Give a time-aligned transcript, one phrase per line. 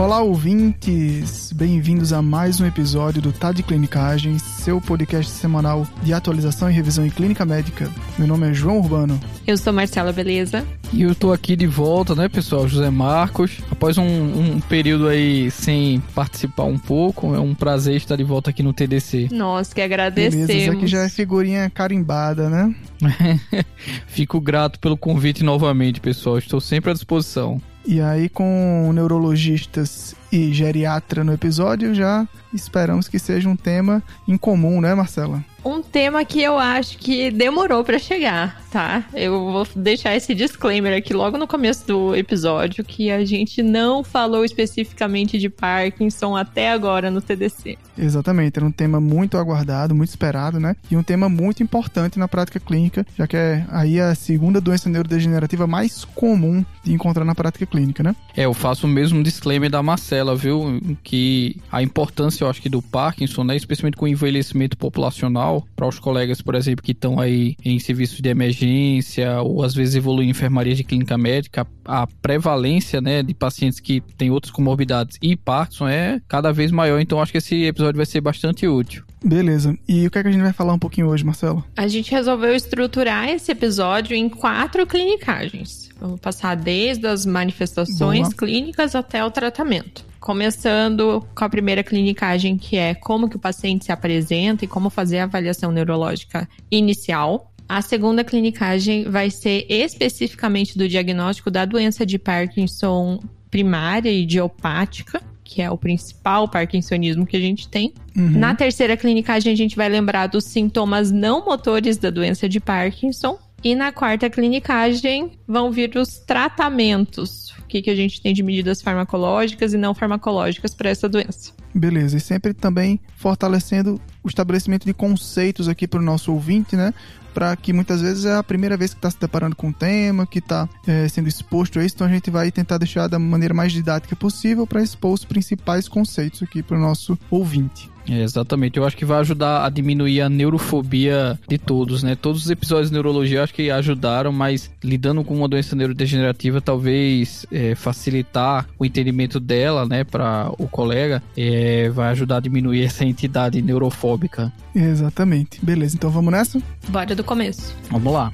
[0.00, 1.52] Olá, ouvintes!
[1.52, 6.72] Bem-vindos a mais um episódio do Tá de Clinicagem, seu podcast semanal de atualização e
[6.72, 7.86] revisão em clínica médica.
[8.18, 9.20] Meu nome é João Urbano.
[9.46, 10.66] Eu sou Marcela Beleza.
[10.90, 12.66] E eu tô aqui de volta, né, pessoal?
[12.66, 13.58] José Marcos.
[13.70, 18.48] Após um, um, período aí sem participar um pouco, é um prazer estar de volta
[18.48, 19.28] aqui no TDC.
[19.30, 20.46] Nós que agradecemos.
[20.46, 22.74] Beleza, isso aqui já é figurinha carimbada, né?
[24.08, 26.38] Fico grato pelo convite novamente, pessoal.
[26.38, 27.60] Estou sempre à disposição.
[27.84, 34.36] E aí, com neurologistas e geriatra no episódio, já esperamos que seja um tema em
[34.36, 35.42] comum, né, Marcela?
[35.64, 39.04] Um tema que eu acho que demorou para chegar, tá?
[39.12, 44.02] Eu vou deixar esse disclaimer aqui logo no começo do episódio que a gente não
[44.02, 47.76] falou especificamente de Parkinson até agora no TDC.
[47.98, 50.74] Exatamente, era um tema muito aguardado, muito esperado, né?
[50.90, 54.88] E um tema muito importante na prática clínica, já que é aí a segunda doença
[54.88, 58.16] neurodegenerativa mais comum de encontrar na prática clínica, né?
[58.34, 60.80] É, eu faço o mesmo disclaimer da Marcela, viu?
[61.02, 65.88] Que a importância, eu acho que do Parkinson, né, especialmente com o envelhecimento populacional, para
[65.88, 70.28] os colegas, por exemplo, que estão aí em serviços de emergência ou às vezes evoluem
[70.28, 75.36] em enfermaria de clínica médica, a prevalência, né, de pacientes que têm outras comorbidades e
[75.36, 79.04] Parkinson é cada vez maior, então acho que esse episódio vai ser bastante útil.
[79.22, 79.76] Beleza.
[79.86, 81.64] E o que é que a gente vai falar um pouquinho hoje, Marcelo?
[81.76, 85.90] A gente resolveu estruturar esse episódio em quatro clinicagens.
[86.00, 90.09] Vamos passar desde as manifestações clínicas até o tratamento.
[90.20, 94.90] Começando com a primeira clinicagem, que é como que o paciente se apresenta e como
[94.90, 97.50] fazer a avaliação neurológica inicial.
[97.66, 105.22] A segunda clinicagem vai ser especificamente do diagnóstico da doença de Parkinson primária e idiopática,
[105.42, 107.92] que é o principal parkinsonismo que a gente tem.
[108.16, 108.30] Uhum.
[108.30, 113.36] Na terceira clinicagem, a gente vai lembrar dos sintomas não motores da doença de Parkinson.
[113.62, 117.50] E na quarta clinicagem vão vir os tratamentos.
[117.58, 121.52] O que, que a gente tem de medidas farmacológicas e não farmacológicas para essa doença.
[121.74, 126.92] Beleza, e sempre também fortalecendo o estabelecimento de conceitos aqui para o nosso ouvinte, né?
[127.32, 130.26] Para que muitas vezes é a primeira vez que está se deparando com o tema,
[130.26, 133.54] que está é, sendo exposto a isso, então a gente vai tentar deixar da maneira
[133.54, 137.88] mais didática possível para expor os principais conceitos aqui para o nosso ouvinte.
[138.10, 142.16] É, exatamente, eu acho que vai ajudar a diminuir a neurofobia de todos, né?
[142.16, 146.60] Todos os episódios de neurologia eu acho que ajudaram, mas lidando com uma doença neurodegenerativa,
[146.60, 152.84] talvez é, facilitar o entendimento dela, né, para o colega, é, vai ajudar a diminuir
[152.84, 154.52] essa entidade neurofóbica.
[154.74, 155.64] Exatamente.
[155.64, 156.60] Beleza, então vamos nessa?
[156.88, 157.76] Bora do começo.
[157.90, 158.32] Vamos lá.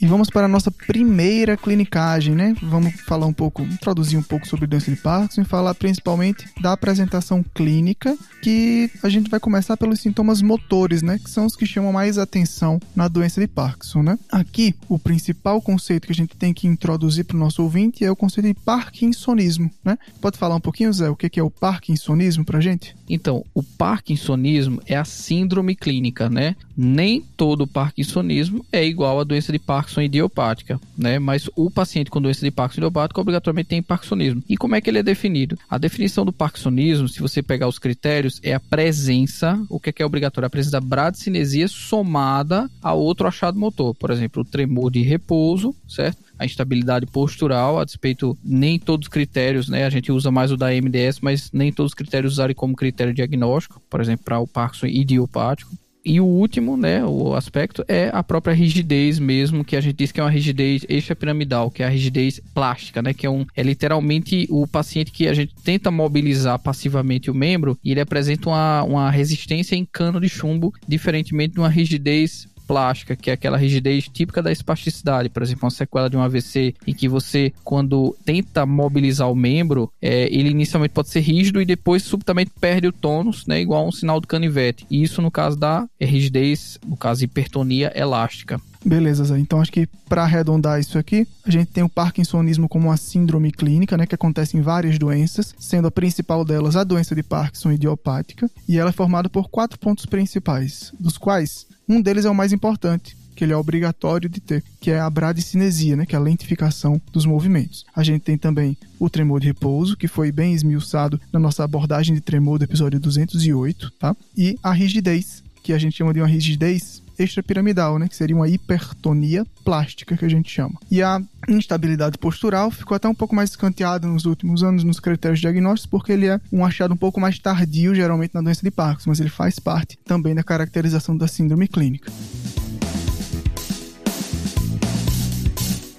[0.00, 2.54] E vamos para a nossa primeira clinicagem, né?
[2.62, 6.72] Vamos falar um pouco, introduzir um pouco sobre doença de Parkinson e falar principalmente da
[6.72, 11.18] apresentação clínica, que a gente vai começar pelos sintomas motores, né?
[11.18, 14.16] Que são os que chamam mais atenção na doença de Parkinson, né?
[14.30, 18.10] Aqui, o principal conceito que a gente tem que introduzir para o nosso ouvinte é
[18.10, 19.98] o conceito de Parkinsonismo, né?
[20.20, 22.94] Pode falar um pouquinho, Zé, o que é o Parkinsonismo para gente?
[23.08, 26.54] Então, o Parkinsonismo é a síndrome clínica, né?
[26.80, 31.18] Nem todo Parkinsonismo é igual à doença de Parkinson idiopática, né?
[31.18, 34.44] Mas o paciente com doença de Parkinson idiopática obrigatoriamente tem Parkinsonismo.
[34.48, 35.58] E como é que ele é definido?
[35.68, 39.92] A definição do Parkinsonismo, se você pegar os critérios, é a presença, o que é,
[39.92, 40.46] que é obrigatório?
[40.46, 43.92] A presença da bradicinesia somada a outro achado motor.
[43.96, 46.28] Por exemplo, o tremor de repouso, certo?
[46.38, 49.84] a instabilidade postural, a despeito nem todos os critérios, né?
[49.84, 53.12] A gente usa mais o da MDS, mas nem todos os critérios usarem como critério
[53.12, 55.76] diagnóstico, por exemplo, para o Parkinson idiopático.
[56.08, 60.10] E o último, né, o aspecto é a própria rigidez mesmo, que a gente diz
[60.10, 63.62] que é uma rigidez extrapiramidal, que é a rigidez plástica, né, que é um é
[63.62, 68.82] literalmente o paciente que a gente tenta mobilizar passivamente o membro e ele apresenta uma,
[68.84, 74.06] uma resistência em cano de chumbo, diferentemente de uma rigidez plástica, que é aquela rigidez
[74.06, 78.66] típica da espasticidade, por exemplo, uma sequela de um AVC, em que você, quando tenta
[78.66, 83.46] mobilizar o membro, é, ele inicialmente pode ser rígido e depois subitamente perde o tônus,
[83.46, 84.86] né, igual um sinal do canivete.
[84.90, 88.60] E isso no caso da rigidez, no caso hipertonia elástica.
[88.84, 89.38] Beleza, Zé.
[89.38, 93.50] Então acho que para arredondar isso aqui, a gente tem o Parkinsonismo como uma síndrome
[93.50, 97.72] clínica, né, que acontece em várias doenças, sendo a principal delas a doença de Parkinson
[97.72, 102.34] idiopática, e ela é formada por quatro pontos principais, dos quais um deles é o
[102.34, 106.18] mais importante, que ele é obrigatório de ter, que é a bradicinesia, né, que é
[106.18, 107.84] a lentificação dos movimentos.
[107.94, 112.14] A gente tem também o tremor de repouso, que foi bem esmiuçado na nossa abordagem
[112.14, 114.16] de tremor do episódio 208, tá?
[114.36, 118.08] E a rigidez, que a gente chama de uma rigidez extrapiramidal, né?
[118.08, 120.78] Que seria uma hipertonia plástica que a gente chama.
[120.90, 125.40] E a instabilidade postural ficou até um pouco mais escanteada nos últimos anos nos critérios
[125.40, 129.10] diagnósticos, porque ele é um achado um pouco mais tardio, geralmente na doença de Parkinson,
[129.10, 132.10] mas ele faz parte também da caracterização da síndrome clínica.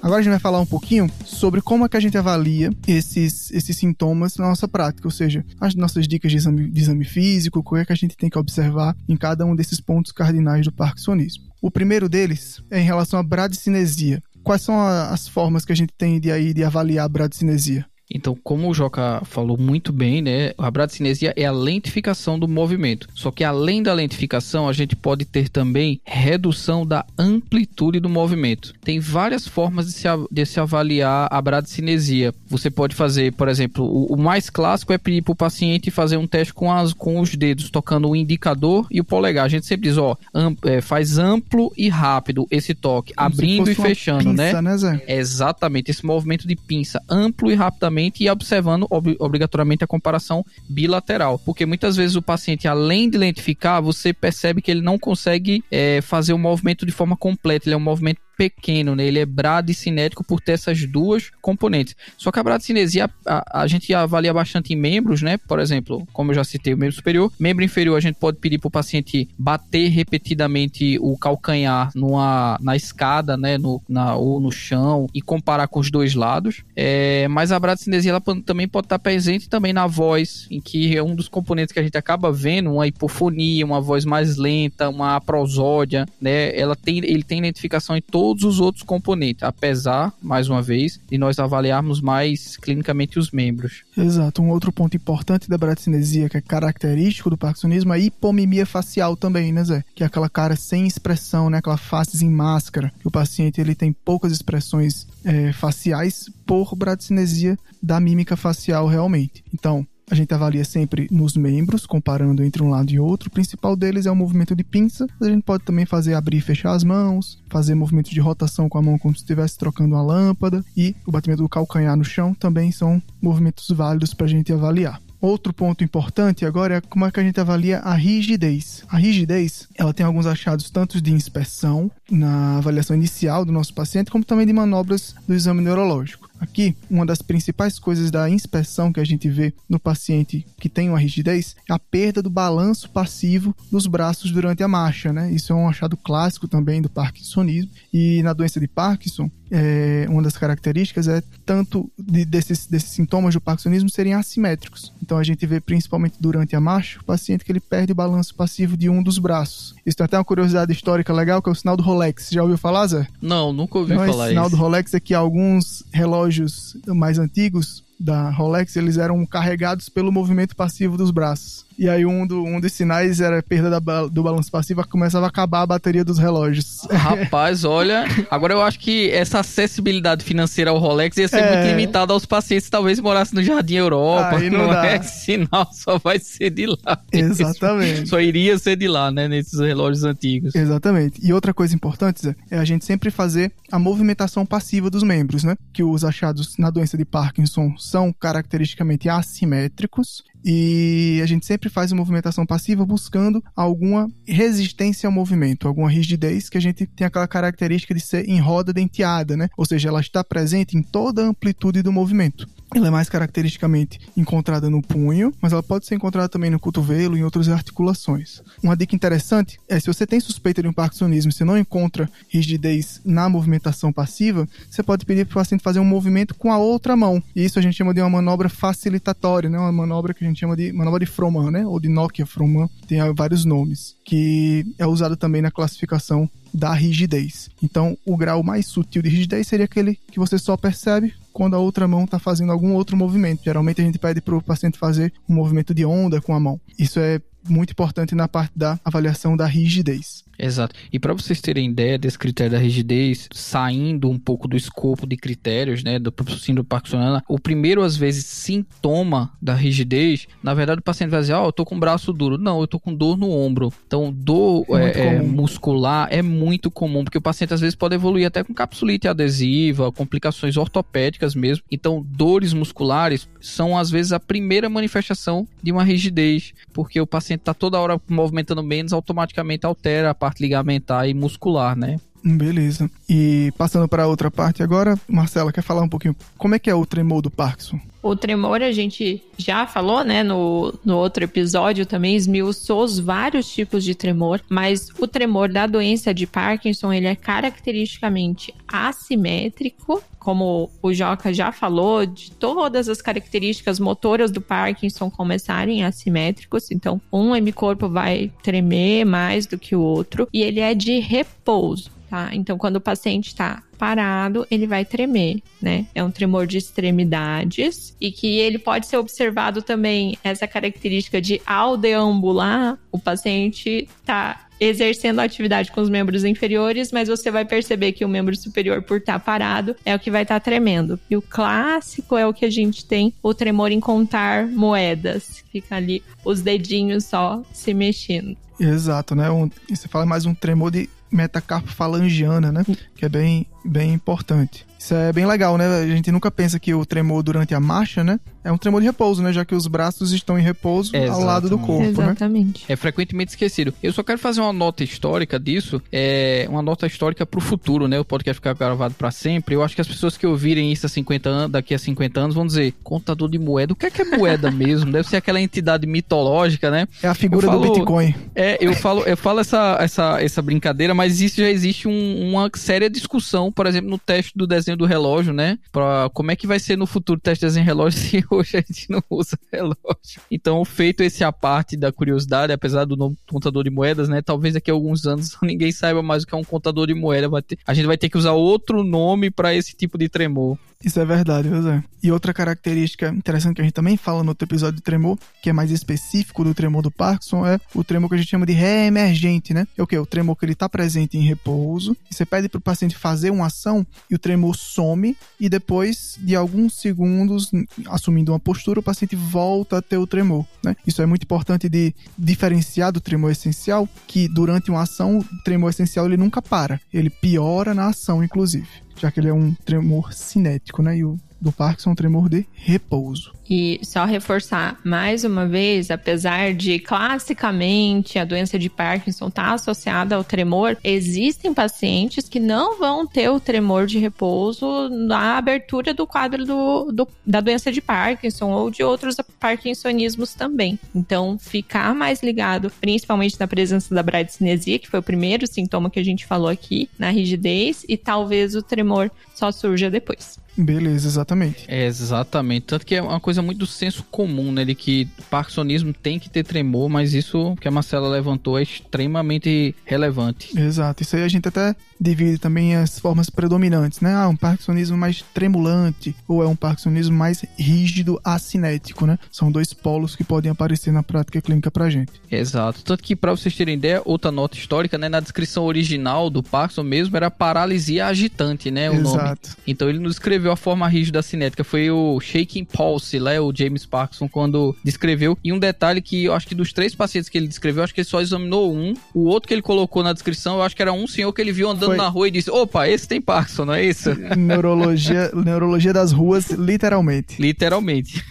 [0.02, 3.50] Agora a gente vai falar um pouquinho sobre como é que a gente avalia esses,
[3.52, 7.60] esses sintomas na nossa prática, ou seja, as nossas dicas de exame, de exame físico,
[7.60, 10.66] o que é que a gente tem que observar em cada um desses pontos cardinais
[10.66, 11.46] do parkinsonismo.
[11.62, 14.22] O primeiro deles é em relação à bradicinesia.
[14.44, 17.86] Quais são as formas que a gente tem de, aí, de avaliar a bradicinesia?
[18.12, 23.08] Então, como o Joca falou muito bem, né, a bradicinesia é a lentificação do movimento.
[23.14, 28.74] Só que além da lentificação, a gente pode ter também redução da amplitude do movimento.
[28.84, 32.34] Tem várias formas de se, de se avaliar a bradicinesia.
[32.48, 36.18] Você pode fazer, por exemplo, o, o mais clássico é pedir para o paciente fazer
[36.18, 39.46] um teste com, as, com os dedos, tocando o indicador e o polegar.
[39.46, 40.18] A gente sempre diz, ó,
[40.66, 44.48] é, faz amplo e rápido esse toque, Como abrindo e fechando, né?
[44.48, 44.72] pinça, né?
[44.72, 45.04] né Zé?
[45.08, 51.40] Exatamente, esse movimento de pinça, amplo e rapidamente e observando ob obrigatoriamente a comparação bilateral.
[51.40, 56.02] Porque muitas vezes o paciente, além de lentificar, você percebe que ele não consegue é,
[56.02, 59.04] fazer o movimento de forma completa, ele é um movimento pequeno, né?
[59.06, 61.94] Ele é bradicinético por ter essas duas componentes.
[62.18, 65.38] Só que a bradicinesia a, a, gente avalia bastante em membros, né?
[65.38, 67.30] Por exemplo, como eu já citei, o membro superior.
[67.38, 72.78] Membro inferior, a gente pode pedir para o paciente bater repetidamente o calcanhar numa, na
[72.78, 73.58] escada, né?
[73.58, 76.64] No, na, ou no chão e comparar com os dois lados.
[76.78, 81.04] É, mas a bradicinesia ela também pode estar presente também na voz, em que é
[81.04, 85.20] um dos componentes que a gente acaba vendo, uma hipofonia, uma voz mais lenta, uma
[85.20, 86.58] prosódia, né?
[86.58, 91.00] Ela tem, ele tem identificação em todo todos os outros componentes, apesar, mais uma vez,
[91.10, 93.84] de nós avaliarmos mais clinicamente os membros.
[93.98, 94.44] Exato.
[94.44, 99.18] Um outro ponto importante da bradicinesia, que é característico do parkinsonismo, é a hipomimia facial
[99.18, 99.84] também, né, Zé?
[99.96, 101.58] Que é aquela cara sem expressão, né?
[101.58, 107.58] Aquela face em máscara, que o paciente ele tem poucas expressões é, faciais por bradicinesia
[107.82, 109.44] da mímica facial realmente.
[109.52, 113.30] Então, a gente avalia sempre nos membros, comparando entre um lado e outro.
[113.30, 115.08] O principal deles é o movimento de pinça.
[115.22, 118.78] A gente pode também fazer abrir e fechar as mãos, fazer movimento de rotação com
[118.78, 120.64] a mão como se estivesse trocando uma lâmpada.
[120.76, 125.00] E o batimento do calcanhar no chão também são movimentos válidos para a gente avaliar.
[125.22, 128.86] Outro ponto importante agora é como é que a gente avalia a rigidez.
[128.88, 134.12] A rigidez, ela tem alguns achados tanto de inspeção na avaliação inicial do nosso paciente,
[134.12, 136.30] como também de manobras do exame neurológico.
[136.40, 140.90] Aqui, uma das principais coisas da inspeção que a gente vê no paciente que tem
[140.90, 145.30] uma rigidez é a perda do balanço passivo dos braços durante a marcha, né?
[145.32, 147.70] Isso é um achado clássico também do parkinsonismo.
[147.94, 153.34] E na doença de Parkinson, é, uma das características é tanto de, desses, desses sintomas
[153.34, 154.94] do parkinsonismo serem assimétricos.
[155.02, 158.34] Então a gente vê principalmente durante a marcha o paciente que ele perde o balanço
[158.36, 159.76] passivo de um dos braços.
[159.86, 162.30] Isso tem até uma curiosidade histórica legal que é o sinal do Rolex.
[162.32, 163.08] Já ouviu falar, Zé?
[163.22, 164.24] Não, nunca ouvi Não, falar isso.
[164.24, 169.90] O sinal do Rolex é que alguns relógios mais antigos da Rolex, eles eram carregados
[169.90, 171.66] pelo movimento passivo dos braços.
[171.80, 175.28] E aí um, do, um dos sinais era a perda da, do balanço passivo, começava
[175.28, 176.86] a acabar a bateria dos relógios.
[176.92, 181.56] Rapaz, olha, agora eu acho que essa acessibilidade financeira ao Rolex ia ser é...
[181.56, 184.88] muito limitada aos pacientes, talvez morasse no Jardim Europa, aí não, não dá.
[184.88, 187.02] é sinal, só vai ser de lá.
[187.14, 188.10] Exatamente.
[188.10, 190.54] Só iria ser de lá, né, nesses relógios antigos.
[190.54, 191.26] Exatamente.
[191.26, 195.46] E outra coisa importante, Zé, é a gente sempre fazer a movimentação passiva dos membros,
[195.46, 195.56] né?
[195.72, 201.92] Que os achados na doença de Parkinson são caracteristicamente assimétricos e a gente sempre faz
[201.92, 207.28] uma movimentação passiva buscando alguma resistência ao movimento, alguma rigidez que a gente tem aquela
[207.28, 209.50] característica de ser em roda denteada, né?
[209.58, 212.48] Ou seja, ela está presente em toda a amplitude do movimento.
[212.76, 217.18] Ela é mais caracteristicamente encontrada no punho, mas ela pode ser encontrada também no cotovelo
[217.18, 218.42] e em outras articulações.
[218.62, 222.10] Uma dica interessante é se você tem suspeita de um parkinsonismo e você não encontra
[222.30, 226.58] rigidez na movimentação passiva, você pode pedir para o paciente fazer um movimento com a
[226.58, 227.22] outra mão.
[227.36, 229.58] E isso a gente chama de uma manobra facilitatória, né?
[229.58, 231.66] Uma manobra que a gente chama de manobra de Froman, né?
[231.66, 237.50] Ou de Nokia Froman, tem vários nomes, que é usada também na classificação da rigidez.
[237.62, 241.60] Então, o grau mais sutil de rigidez seria aquele que você só percebe quando a
[241.60, 243.44] outra mão está fazendo algum outro movimento.
[243.44, 246.60] Geralmente a gente pede para o paciente fazer um movimento de onda com a mão.
[246.78, 250.24] Isso é muito importante na parte da avaliação da rigidez.
[250.40, 250.74] Exato.
[250.92, 255.18] E para vocês terem ideia desse critério da rigidez, saindo um pouco do escopo de
[255.18, 260.84] critérios, né, do síndrome parkinsoniana, o primeiro, às vezes, sintoma da rigidez, na verdade, o
[260.84, 262.38] paciente vai dizer, ó, oh, eu tô com o braço duro.
[262.38, 263.74] Não, eu tô com dor no ombro.
[263.86, 268.26] Então, dor é, é, muscular é muito comum, porque o paciente, às vezes, pode evoluir
[268.26, 271.66] até com capsulite adesiva, complicações ortopédicas mesmo.
[271.70, 277.39] Então, dores musculares são, às vezes, a primeira manifestação de uma rigidez, porque o paciente
[277.40, 282.00] tá toda hora movimentando menos, automaticamente altera a parte ligamentar e muscular, né?
[282.24, 282.90] Beleza.
[283.08, 286.76] E passando para outra parte agora, Marcela, quer falar um pouquinho como é que é
[286.76, 287.80] o tremor do Parkinson?
[288.02, 293.52] O tremor a gente já falou, né, no, no outro episódio também, esmiuçou os vários
[293.52, 300.70] tipos de tremor, mas o tremor da doença de Parkinson, ele é caracteristicamente assimétrico, como
[300.82, 307.36] o Joca já falou, de todas as características motoras do Parkinson começarem assimétricos, então um
[307.36, 311.99] hemicorpo vai tremer mais do que o outro, e ele é de repouso.
[312.10, 312.30] Tá?
[312.34, 315.86] Então, quando o paciente está parado, ele vai tremer, né?
[315.94, 321.40] É um tremor de extremidades e que ele pode ser observado também essa característica de
[321.46, 327.46] ao deambular, o paciente está exercendo a atividade com os membros inferiores, mas você vai
[327.46, 330.44] perceber que o membro superior, por estar tá parado, é o que vai estar tá
[330.44, 331.00] tremendo.
[331.10, 335.44] E o clássico é o que a gente tem, o tremor em contar moedas.
[335.52, 338.36] Fica ali os dedinhos só se mexendo.
[338.60, 339.32] Exato, né?
[339.32, 342.66] Um, você fala mais um tremor de metacarpofalangiana, né?
[342.96, 344.66] Que é bem, bem importante.
[344.80, 345.66] Isso é bem legal, né?
[345.82, 348.18] A gente nunca pensa que o tremor durante a marcha, né?
[348.42, 349.34] É um tremor de repouso, né?
[349.34, 351.90] Já que os braços estão em repouso ao lado do corpo, né?
[351.90, 352.62] Exatamente.
[352.62, 352.66] né?
[352.70, 353.74] É frequentemente esquecido.
[353.84, 358.00] Eu só quero fazer uma nota histórica disso, é uma nota histórica pro futuro, né?
[358.00, 359.54] O podcast ficar gravado para sempre.
[359.54, 362.36] Eu acho que as pessoas que ouvirem isso há 50 anos, daqui a 50 anos
[362.36, 364.90] vão dizer, contador de moeda, o que é que é moeda mesmo?
[364.90, 366.88] Deve ser aquela entidade mitológica, né?
[367.04, 368.16] É a figura falo, do Bitcoin.
[368.34, 372.50] É, eu falo, eu falo essa, essa, essa brincadeira, mas isso já existe um, uma
[372.56, 375.58] séria discussão, por exemplo, no teste do desenho do relógio, né?
[375.72, 378.62] Pra como é que vai ser no futuro teste de desenho relógio se hoje a
[378.62, 380.22] gente não usa relógio.
[380.32, 384.22] Então, feito esse a parte da curiosidade, apesar do nome contador de moedas, né?
[384.22, 387.30] Talvez daqui a alguns anos ninguém saiba mais o que é um contador de moeda.
[387.42, 390.58] Ter, a gente vai ter que usar outro nome para esse tipo de tremor.
[390.82, 391.84] Isso é verdade, José.
[392.02, 395.50] E outra característica interessante que a gente também fala no outro episódio do tremor, que
[395.50, 398.54] é mais específico do tremor do Parkinson, é o tremor que a gente chama de
[398.54, 399.68] reemergente, né?
[399.78, 399.98] É o que?
[399.98, 403.48] O tremor que ele está presente em repouso, você pede para o paciente fazer uma
[403.48, 407.52] ação e o tremor some, e depois de alguns segundos,
[407.90, 410.78] assumindo uma postura, o paciente volta a ter o tremor, né?
[410.88, 415.72] Isso é muito importante de diferenciar do tremor essencial, que durante uma ação, o tremor
[415.72, 420.14] essencial ele nunca para, ele piora na ação, inclusive já que ele é um tremor
[420.14, 420.98] cinético, né?
[420.98, 423.34] E o do Parkinson tremor de repouso.
[423.50, 429.54] E só reforçar mais uma vez, apesar de classicamente a doença de Parkinson estar tá
[429.54, 435.96] associada ao tremor, existem pacientes que não vão ter o tremor de repouso na abertura
[435.96, 440.78] do quadro do, do, da doença de Parkinson ou de outros parkinsonismos também.
[440.94, 446.00] Então, ficar mais ligado, principalmente na presença da bradicinesia, que foi o primeiro sintoma que
[446.00, 450.38] a gente falou aqui, na rigidez, e talvez o tremor só surja depois.
[450.60, 451.66] Beleza, exatamente.
[451.68, 452.66] É, exatamente.
[452.66, 454.66] Tanto que é uma coisa muito do senso comum, né?
[454.66, 459.74] De que parkinsonismo tem que ter tremor, mas isso que a Marcela levantou é extremamente
[459.86, 460.60] relevante.
[460.60, 461.02] Exato.
[461.02, 464.14] Isso aí a gente até divide também as formas predominantes, né?
[464.14, 469.18] Ah, um parkinsonismo mais tremulante ou é um parkinsonismo mais rígido acinético, né?
[469.32, 472.12] São dois polos que podem aparecer na prática clínica pra gente.
[472.30, 472.84] Exato.
[472.84, 475.08] Tanto que para vocês terem ideia, outra nota histórica, né?
[475.08, 478.90] Na descrição original do Parkinson mesmo era paralisia agitante, né?
[478.90, 479.50] O Exato.
[479.50, 479.58] nome.
[479.66, 481.64] Então ele nos escreveu a forma rígida cinética.
[481.64, 483.40] Foi o Shaking Pulse, né?
[483.40, 485.38] O James Parkinson, quando descreveu.
[485.44, 488.02] E um detalhe que eu acho que dos três pacientes que ele descreveu, acho que
[488.02, 488.94] ele só examinou um.
[489.14, 491.52] O outro que ele colocou na descrição, eu acho que era um senhor que ele
[491.52, 491.98] viu andando Foi.
[491.98, 494.10] na rua e disse: opa, esse tem Parkinson, não é isso?
[494.38, 497.42] Neurologia, neurologia das ruas, literalmente.
[497.42, 498.24] Literalmente.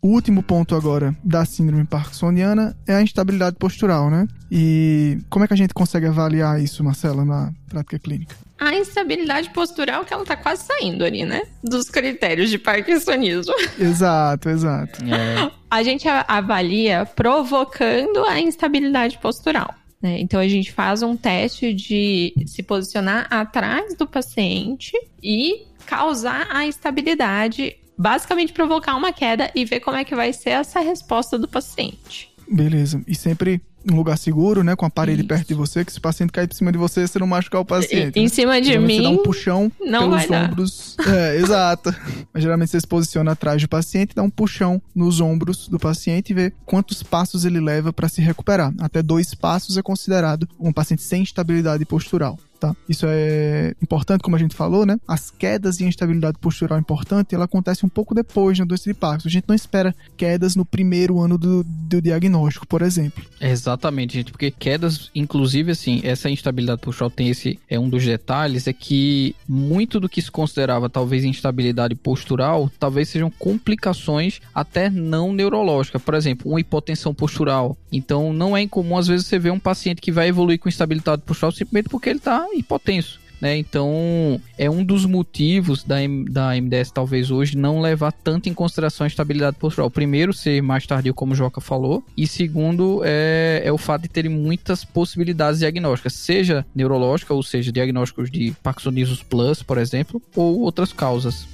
[0.00, 4.26] O último ponto agora da síndrome parkinsoniana é a instabilidade postural, né?
[4.50, 8.34] E como é que a gente consegue avaliar isso, Marcela, na prática clínica?
[8.58, 11.42] A instabilidade postural que ela tá quase saindo ali, né?
[11.62, 13.54] Dos critérios de parkinsonismo.
[13.78, 15.04] Exato, exato.
[15.04, 15.50] É.
[15.70, 19.74] A gente avalia provocando a instabilidade postural.
[20.02, 20.20] Né?
[20.20, 26.64] Então a gente faz um teste de se posicionar atrás do paciente e causar a
[26.64, 31.48] instabilidade basicamente provocar uma queda e ver como é que vai ser essa resposta do
[31.48, 32.32] paciente.
[32.48, 33.02] Beleza.
[33.06, 33.60] E sempre
[33.90, 34.74] um lugar seguro, né?
[34.74, 35.28] Com a parede Isso.
[35.28, 37.60] perto de você, que se o paciente cair por cima de você, você não machucar
[37.60, 38.18] o paciente.
[38.18, 38.28] Em né?
[38.28, 38.96] cima de mim.
[38.96, 40.96] Você dá um puxão não pelos ombros.
[40.96, 41.14] Dar.
[41.14, 41.94] É, exato.
[42.32, 46.30] Mas geralmente você se posiciona atrás do paciente, dá um puxão nos ombros do paciente
[46.30, 48.72] e vê quantos passos ele leva para se recuperar.
[48.78, 52.74] Até dois passos é considerado um paciente sem estabilidade postural tá?
[52.88, 54.98] Isso é importante, como a gente falou, né?
[55.06, 59.28] As quedas e instabilidade postural importante, ela acontece um pouco depois na doença de Parkinson.
[59.28, 63.24] A gente não espera quedas no primeiro ano do, do diagnóstico, por exemplo.
[63.40, 68.66] Exatamente, gente, porque quedas, inclusive, assim, essa instabilidade postural tem esse, é um dos detalhes,
[68.66, 75.32] é que muito do que se considerava talvez instabilidade postural, talvez sejam complicações até não
[75.32, 76.02] neurológicas.
[76.02, 77.76] Por exemplo, uma hipotensão postural.
[77.92, 81.22] Então, não é incomum, às vezes, você ver um paciente que vai evoluir com instabilidade
[81.22, 83.20] postural simplesmente porque ele está hipotenso.
[83.40, 83.56] né?
[83.56, 85.96] Então, é um dos motivos da,
[86.28, 89.90] da MDS talvez hoje não levar tanto em consideração a estabilidade postural.
[89.90, 94.08] Primeiro, ser mais tardio, como o Joca falou, e segundo, é, é o fato de
[94.08, 100.60] terem muitas possibilidades diagnósticas, seja neurológica, ou seja, diagnósticos de Parkinsonismo Plus, por exemplo, ou
[100.60, 101.46] outras causas.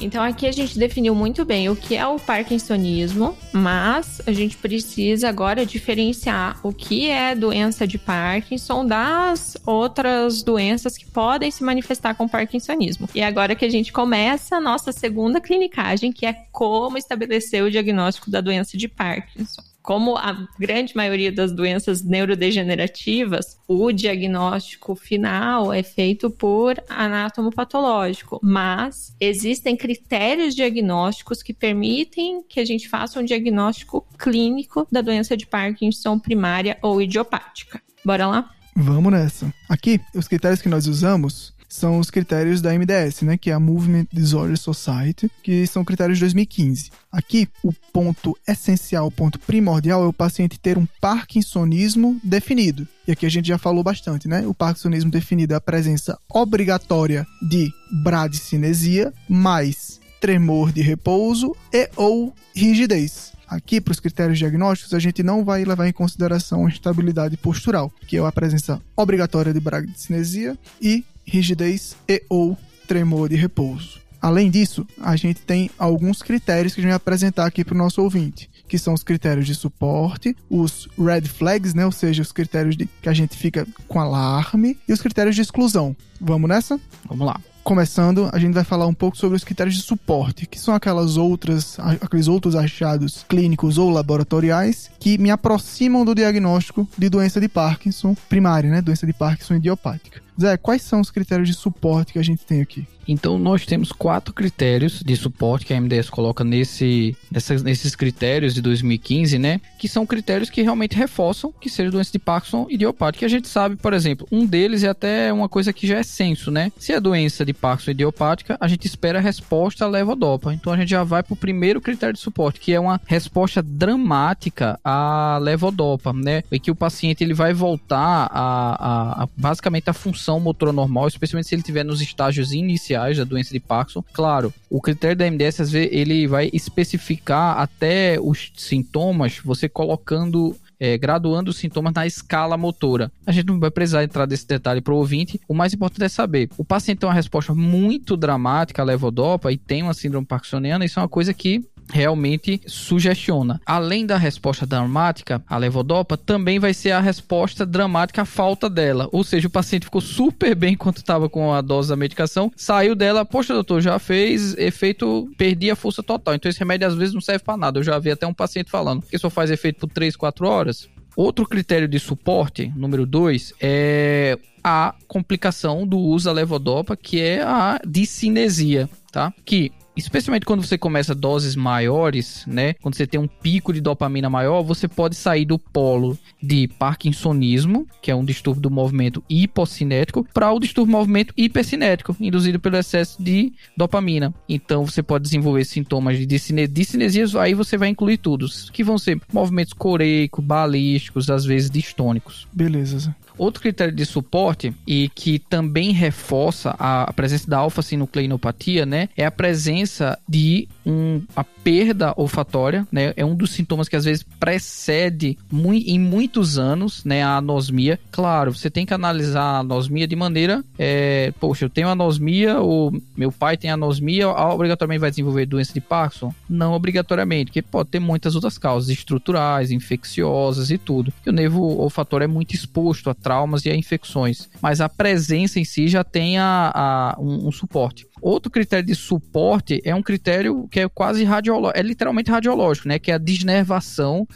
[0.00, 4.56] Então aqui a gente definiu muito bem o que é o parkinsonismo, mas a gente
[4.56, 11.62] precisa agora diferenciar o que é doença de Parkinson das outras doenças que podem se
[11.62, 13.08] manifestar com parkinsonismo.
[13.14, 17.70] E agora que a gente começa a nossa segunda clinicagem, que é como estabelecer o
[17.70, 25.72] diagnóstico da doença de Parkinson como a grande maioria das doenças neurodegenerativas, o diagnóstico final
[25.72, 33.24] é feito por anatomopatológico, mas existem critérios diagnósticos que permitem que a gente faça um
[33.24, 37.80] diagnóstico clínico da doença de Parkinson primária ou idiopática.
[38.04, 38.50] Bora lá?
[38.76, 39.52] Vamos nessa.
[39.68, 43.60] Aqui, os critérios que nós usamos são os critérios da MDS, né, que é a
[43.60, 46.90] Movement Disorder Society, que são critérios de 2015.
[47.12, 52.86] Aqui, o ponto essencial, o ponto primordial é o paciente ter um parkinsonismo definido.
[53.06, 54.44] E aqui a gente já falou bastante, né?
[54.46, 57.72] O parkinsonismo definido é a presença obrigatória de
[58.02, 63.32] bradicinesia mais tremor de repouso e ou rigidez.
[63.48, 67.92] Aqui, para os critérios diagnósticos, a gente não vai levar em consideração a estabilidade postural,
[68.06, 72.58] que é a presença obrigatória de bradicinesia e rigidez e ou
[72.88, 74.00] tremor de repouso.
[74.20, 77.78] Além disso, a gente tem alguns critérios que a gente vai apresentar aqui para o
[77.78, 82.30] nosso ouvinte, que são os critérios de suporte, os red flags, né, ou seja, os
[82.30, 85.96] critérios de que a gente fica com alarme e os critérios de exclusão.
[86.20, 86.78] Vamos nessa?
[87.08, 90.58] Vamos lá começando, a gente vai falar um pouco sobre os critérios de suporte, que
[90.58, 97.08] são aquelas outras, aqueles outros achados clínicos ou laboratoriais que me aproximam do diagnóstico de
[97.08, 98.82] doença de Parkinson primária, né?
[98.82, 100.20] Doença de Parkinson idiopática.
[100.40, 102.86] Zé, quais são os critérios de suporte que a gente tem aqui?
[103.10, 108.54] Então, nós temos quatro critérios de suporte que a MDS coloca nesse, nessas, nesses critérios
[108.54, 109.60] de 2015, né?
[109.80, 113.26] Que são critérios que realmente reforçam que seja doença de Parkinson idiopática.
[113.26, 116.52] A gente sabe, por exemplo, um deles é até uma coisa que já é senso,
[116.52, 116.70] né?
[116.78, 120.54] Se é doença de Parkinson idiopática, a gente espera a resposta a levodopa.
[120.54, 123.60] Então, a gente já vai para o primeiro critério de suporte, que é uma resposta
[123.60, 126.44] dramática à levodopa, né?
[126.52, 131.08] E que o paciente ele vai voltar a, a, a basicamente a função motora normal,
[131.08, 134.04] especialmente se ele estiver nos estágios iniciais da doença de Parkinson.
[134.12, 140.54] Claro, o critério da MDS às vezes ele vai especificar até os sintomas, você colocando
[140.80, 143.12] é, graduando os sintomas na escala motora.
[143.26, 145.38] A gente não vai precisar entrar nesse detalhe para o ouvinte.
[145.46, 149.58] O mais importante é saber: o paciente tem uma resposta muito dramática à levodopa e
[149.58, 153.60] tem uma síndrome parkinsoniana, isso é uma coisa que realmente sugestiona.
[153.66, 159.08] Além da resposta dramática, a levodopa também vai ser a resposta dramática à falta dela.
[159.12, 162.94] Ou seja, o paciente ficou super bem quando estava com a dose da medicação, saiu
[162.94, 166.34] dela, poxa, doutor, já fez efeito, perdi a força total.
[166.34, 167.78] Então esse remédio às vezes não serve para nada.
[167.78, 170.88] Eu já vi até um paciente falando que só faz efeito por 3, 4 horas.
[171.16, 177.42] Outro critério de suporte, número 2, é a complicação do uso da levodopa, que é
[177.42, 179.32] a discinesia, tá?
[179.44, 182.74] Que especialmente quando você começa doses maiores, né?
[182.74, 187.86] Quando você tem um pico de dopamina maior, você pode sair do polo de parkinsonismo,
[188.00, 192.76] que é um distúrbio do movimento hipocinético, para o distúrbio do movimento hipercinético, induzido pelo
[192.76, 194.34] excesso de dopamina.
[194.48, 199.20] Então você pode desenvolver sintomas de discinesias, aí você vai incluir tudo, que vão ser
[199.32, 202.46] movimentos coreico, balísticos, às vezes distônicos.
[202.52, 203.14] Beleza.
[203.40, 209.30] Outro critério de suporte e que também reforça a presença da alfa-sinucleinopatia, né, é a
[209.30, 215.38] presença de um, a perda olfatória, né, é um dos sintomas que às vezes precede
[215.50, 217.98] em muitos anos, né, a anosmia.
[218.10, 222.92] Claro, você tem que analisar a anosmia de maneira, é, poxa, eu tenho anosmia, ou
[223.16, 226.34] meu pai tem anosmia, obrigatoriamente vai desenvolver doença de Parkinson?
[226.46, 231.10] Não obrigatoriamente, porque pode ter muitas outras causas estruturais, infecciosas e tudo.
[231.24, 235.60] E o nervo olfatório é muito exposto a traumas e a infecções, mas a presença
[235.60, 238.04] em si já tem a, a um, um suporte.
[238.20, 242.98] Outro critério de suporte é um critério que é quase radiológico, é literalmente radiológico, né?
[242.98, 244.26] Que é a desnervação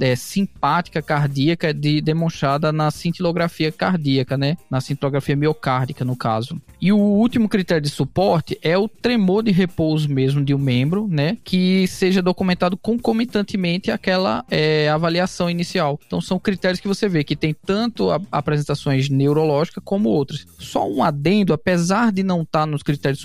[0.00, 4.56] é, simpática cardíaca de, demonstrada na cintilografia cardíaca, né?
[4.70, 6.60] Na cintilografia miocárdica, no caso.
[6.80, 11.08] E o último critério de suporte é o tremor de repouso mesmo de um membro,
[11.08, 11.36] né?
[11.44, 15.98] Que seja documentado concomitantemente àquela é, avaliação inicial.
[16.06, 20.46] Então são critérios que você vê que tem tanto apresentações neurológicas como outras.
[20.58, 23.20] Só um adendo, apesar de não estar nos critérios